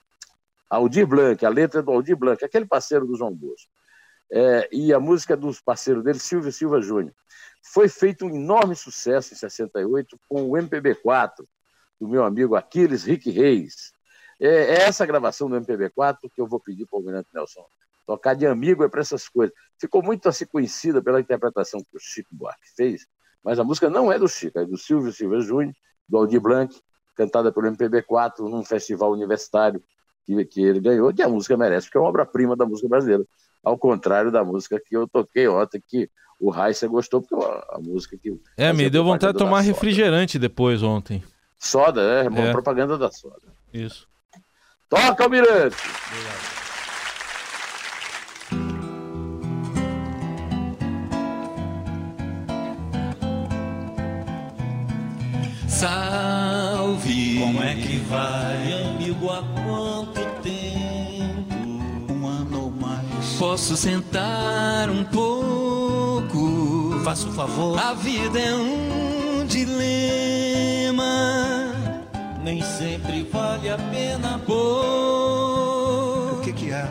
Aldir 0.71 1.07
Blanc, 1.07 1.45
a 1.45 1.51
letra 1.51 1.83
do 1.83 1.91
Aldir 1.91 2.17
Blanc, 2.17 2.43
aquele 2.43 2.65
parceiro 2.65 3.07
do 3.07 3.17
João 3.17 3.35
Bosco. 3.35 3.71
É, 4.31 4.69
e 4.73 4.93
a 4.93 4.99
música 4.99 5.37
dos 5.37 5.61
parceiros 5.61 6.03
dele, 6.03 6.19
Silvio 6.19 6.53
Silva 6.53 6.81
Júnior. 6.81 7.15
Foi 7.63 7.89
feito 7.89 8.27
um 8.27 8.31
enorme 8.31 8.75
sucesso 8.75 9.35
em 9.35 9.37
68 9.37 10.19
com 10.29 10.43
o 10.43 10.53
MPB4, 10.53 11.47
do 12.01 12.09
meu 12.09 12.25
amigo 12.25 12.57
Aquiles 12.57 13.05
Rick 13.05 13.31
Reis. 13.31 13.93
É, 14.41 14.49
é 14.49 14.83
essa 14.83 15.07
gravação 15.07 15.49
do 15.49 15.57
MPB4 15.57 16.19
que 16.35 16.41
eu 16.41 16.47
vou 16.47 16.61
pedir 16.61 16.87
para 16.87 16.97
o 16.97 17.01
Almirante 17.01 17.29
Nelson 17.33 17.65
tocar 18.07 18.35
de 18.35 18.47
amigo 18.47 18.85
é 18.85 18.89
para 18.89 19.01
essas 19.01 19.29
coisas. 19.29 19.55
Ficou 19.79 20.03
muito 20.03 20.29
assim 20.29 20.47
conhecida 20.47 21.03
pela 21.03 21.21
interpretação 21.21 21.81
que 21.81 21.97
o 21.97 22.01
Chico 22.01 22.31
Buarque 22.33 22.75
fez, 22.75 23.07
mas 23.43 23.59
a 23.59 23.65
música 23.65 23.91
não 23.91 24.11
é 24.11 24.19
do 24.19 24.29
Chico, 24.29 24.59
é 24.59 24.65
do 24.65 24.79
Silvio 24.79 25.13
Silva 25.13 25.41
Júnior, 25.41 25.75
do 26.09 26.17
Aldir 26.17 26.41
Blanc, 26.41 26.75
cantada 27.17 27.53
pelo 27.53 27.67
MPB4 27.67 28.39
num 28.49 28.65
festival 28.65 29.11
universitário 29.11 29.83
que, 30.25 30.45
que 30.45 30.63
ele 30.63 30.81
ganhou, 30.81 31.13
que 31.13 31.23
a 31.23 31.29
música 31.29 31.57
merece, 31.57 31.87
porque 31.87 31.99
é 31.99 32.01
uma 32.01 32.09
obra-prima 32.09 32.57
da 32.57 32.65
música 32.65 32.89
brasileira. 32.89 33.25
Ao 33.67 33.77
contrário 33.77 34.31
da 34.31 34.45
música 34.45 34.81
que 34.81 34.97
eu 34.97 35.09
toquei 35.09 35.49
ontem, 35.49 35.83
que 35.85 36.09
o 36.39 36.51
Raíssa 36.51 36.87
gostou, 36.87 37.21
porque 37.21 37.35
a, 37.35 37.77
a 37.77 37.79
música 37.81 38.17
que. 38.17 38.41
É, 38.57 38.73
me 38.73 38.89
deu 38.89 39.03
vontade 39.03 39.33
de 39.33 39.41
tomar 39.41 39.61
refrigerante 39.63 40.39
depois 40.39 40.85
ontem. 40.85 41.21
Soda, 41.59 42.01
é, 42.01 42.27
é. 42.27 42.53
propaganda 42.53 42.97
da 42.97 43.11
soda. 43.11 43.43
Isso. 43.75 44.07
Toca, 44.89 45.25
Almirante! 45.25 45.77
Obrigado. 46.13 46.56
Posso 63.57 63.75
sentar 63.75 64.91
um 64.91 65.03
pouco? 65.03 67.01
Faça 67.03 67.27
o 67.27 67.33
favor. 67.33 67.79
A 67.79 67.95
vida 67.95 68.39
é 68.39 68.55
um 68.55 69.47
dilema. 69.47 71.03
Nem 72.45 72.63
sempre 72.63 73.23
vale 73.23 73.71
a 73.71 73.79
pena 73.79 74.39
pôr. 74.45 76.35
O 76.35 76.41
que, 76.43 76.53
que 76.53 76.71
é? 76.71 76.87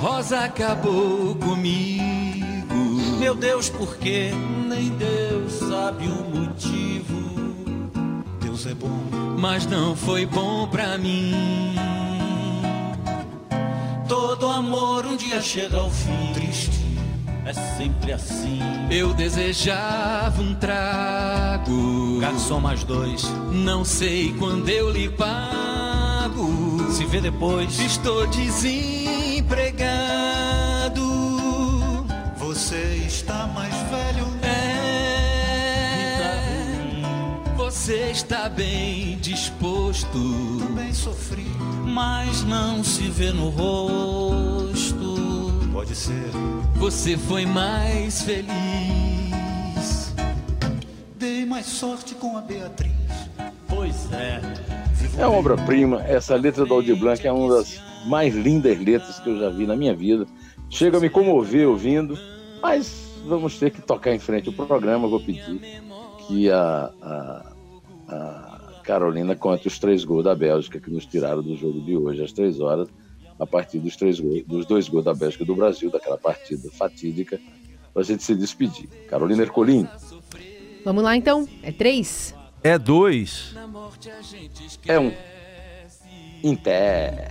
Rosa 0.00 0.40
acabou 0.40 1.36
comigo. 1.36 2.74
Meu 3.20 3.36
Deus, 3.36 3.68
por 3.68 3.96
quê? 3.96 4.32
Nem 4.66 4.88
Deus 4.88 5.52
sabe 5.52 6.08
o 6.08 6.24
motivo. 6.36 7.92
Deus 8.40 8.66
é 8.66 8.74
bom, 8.74 8.98
mas 9.38 9.64
não 9.64 9.94
foi 9.94 10.26
bom 10.26 10.66
pra 10.66 10.98
mim. 10.98 11.76
Todo 14.10 14.48
amor 14.48 15.06
um 15.06 15.16
dia 15.16 15.40
chega 15.40 15.76
ao 15.76 15.88
fim. 15.88 16.32
Triste, 16.34 16.84
é 17.46 17.52
sempre 17.52 18.12
assim. 18.12 18.58
Eu 18.90 19.14
desejava 19.14 20.42
um 20.42 20.52
trago. 20.52 22.18
Garçom 22.18 22.58
mais 22.58 22.82
dois. 22.82 23.22
Não 23.52 23.84
sei 23.84 24.34
quando 24.36 24.68
eu 24.68 24.90
lhe 24.90 25.08
pago. 25.10 26.90
Se 26.90 27.04
vê 27.04 27.20
depois. 27.20 27.78
Estou 27.78 28.26
desempregado. 28.26 29.54
Você 32.36 33.04
está 33.06 33.46
mais 33.46 33.79
Você 37.80 38.10
está 38.10 38.46
bem 38.46 39.16
disposto. 39.22 40.18
Também 40.58 40.92
sofri, 40.92 41.46
mas 41.86 42.44
não 42.44 42.84
se 42.84 43.04
vê 43.04 43.32
no 43.32 43.48
rosto. 43.48 45.16
Pode 45.72 45.96
ser. 45.96 46.28
Você 46.76 47.16
foi 47.16 47.46
mais 47.46 48.20
feliz. 48.20 50.14
Dei 51.18 51.46
mais 51.46 51.64
sorte 51.64 52.14
com 52.14 52.36
a 52.36 52.42
Beatriz. 52.42 52.92
Pois 53.66 54.12
é. 54.12 54.42
É 55.16 55.26
uma 55.26 55.38
obra-prima. 55.38 56.02
Essa 56.02 56.36
letra 56.36 56.66
do 56.66 56.74
Aldir 56.74 56.96
Blanc 56.96 57.26
é 57.26 57.32
uma 57.32 57.54
das 57.54 57.80
mais 58.04 58.34
lindas 58.34 58.78
letras 58.78 59.18
que 59.20 59.30
eu 59.30 59.38
já 59.38 59.48
vi 59.48 59.66
na 59.66 59.74
minha 59.74 59.96
vida. 59.96 60.26
Chega 60.68 60.98
a 60.98 61.00
me 61.00 61.08
comover 61.08 61.66
ouvindo, 61.66 62.18
mas 62.60 63.06
vamos 63.26 63.58
ter 63.58 63.70
que 63.70 63.80
tocar 63.80 64.14
em 64.14 64.18
frente 64.18 64.50
o 64.50 64.52
programa. 64.52 65.08
Vou 65.08 65.18
pedir 65.18 65.88
que 66.28 66.50
a, 66.50 66.92
a 67.00 67.49
a 68.10 68.80
Carolina 68.82 69.36
contra 69.36 69.68
os 69.68 69.78
três 69.78 70.04
gols 70.04 70.24
da 70.24 70.34
Bélgica 70.34 70.80
que 70.80 70.90
nos 70.90 71.06
tiraram 71.06 71.42
do 71.42 71.56
jogo 71.56 71.80
de 71.80 71.96
hoje 71.96 72.22
às 72.22 72.32
três 72.32 72.60
horas, 72.60 72.88
a 73.38 73.46
partir 73.46 73.78
dos, 73.78 73.96
três 73.96 74.18
gols, 74.20 74.42
dos 74.44 74.66
dois 74.66 74.88
gols 74.88 75.04
da 75.04 75.14
Bélgica 75.14 75.44
e 75.44 75.46
do 75.46 75.54
Brasil, 75.54 75.90
daquela 75.90 76.18
partida 76.18 76.68
fatídica, 76.70 77.40
para 77.92 78.02
a 78.02 78.04
gente 78.04 78.22
se 78.22 78.34
despedir. 78.34 78.88
Carolina 79.08 79.42
Ercolim. 79.42 79.86
Vamos 80.84 81.02
lá 81.02 81.16
então, 81.16 81.48
é 81.62 81.70
três? 81.72 82.34
É 82.62 82.78
dois. 82.78 83.54
É 84.86 84.98
um. 84.98 85.12
Em 86.42 86.56
pé. 86.56 87.28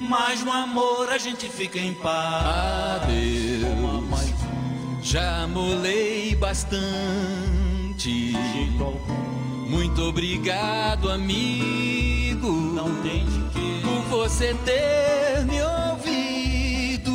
Mas 0.00 0.44
no 0.44 0.50
amor 0.50 1.08
a 1.10 1.18
gente 1.18 1.48
fica 1.48 1.78
em 1.78 1.94
paz. 1.94 3.02
Adeus. 3.02 3.68
Já 5.02 5.46
molei 5.46 6.34
bastante. 6.34 6.82
Muito 9.68 10.02
obrigado, 10.02 11.10
amigo. 11.10 12.50
Não 12.50 13.02
tem 13.02 13.26
de 13.26 13.40
quê. 13.50 13.82
Por 13.82 14.00
você 14.08 14.54
ter 14.64 15.44
me 15.44 15.60
ouvido. 15.62 17.12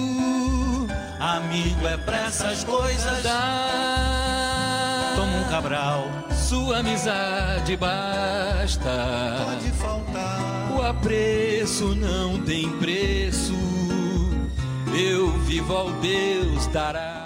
Amigo 1.20 1.88
é 1.88 1.98
pra 1.98 2.28
essas 2.28 2.64
coisas. 2.64 3.24
Dá. 3.24 5.14
Toma 5.16 5.36
um 5.38 5.44
cabral. 5.50 6.08
Sua 6.32 6.78
amizade 6.78 7.76
basta. 7.76 9.46
Pode 9.46 9.72
faltar. 9.72 10.72
O 10.78 10.82
apreço 10.84 11.96
não 11.96 12.40
tem 12.44 12.70
preço. 12.78 13.54
Eu 14.94 15.32
vivo 15.40 15.76
ao 15.76 15.90
Deus 15.94 16.68
dará. 16.68 17.23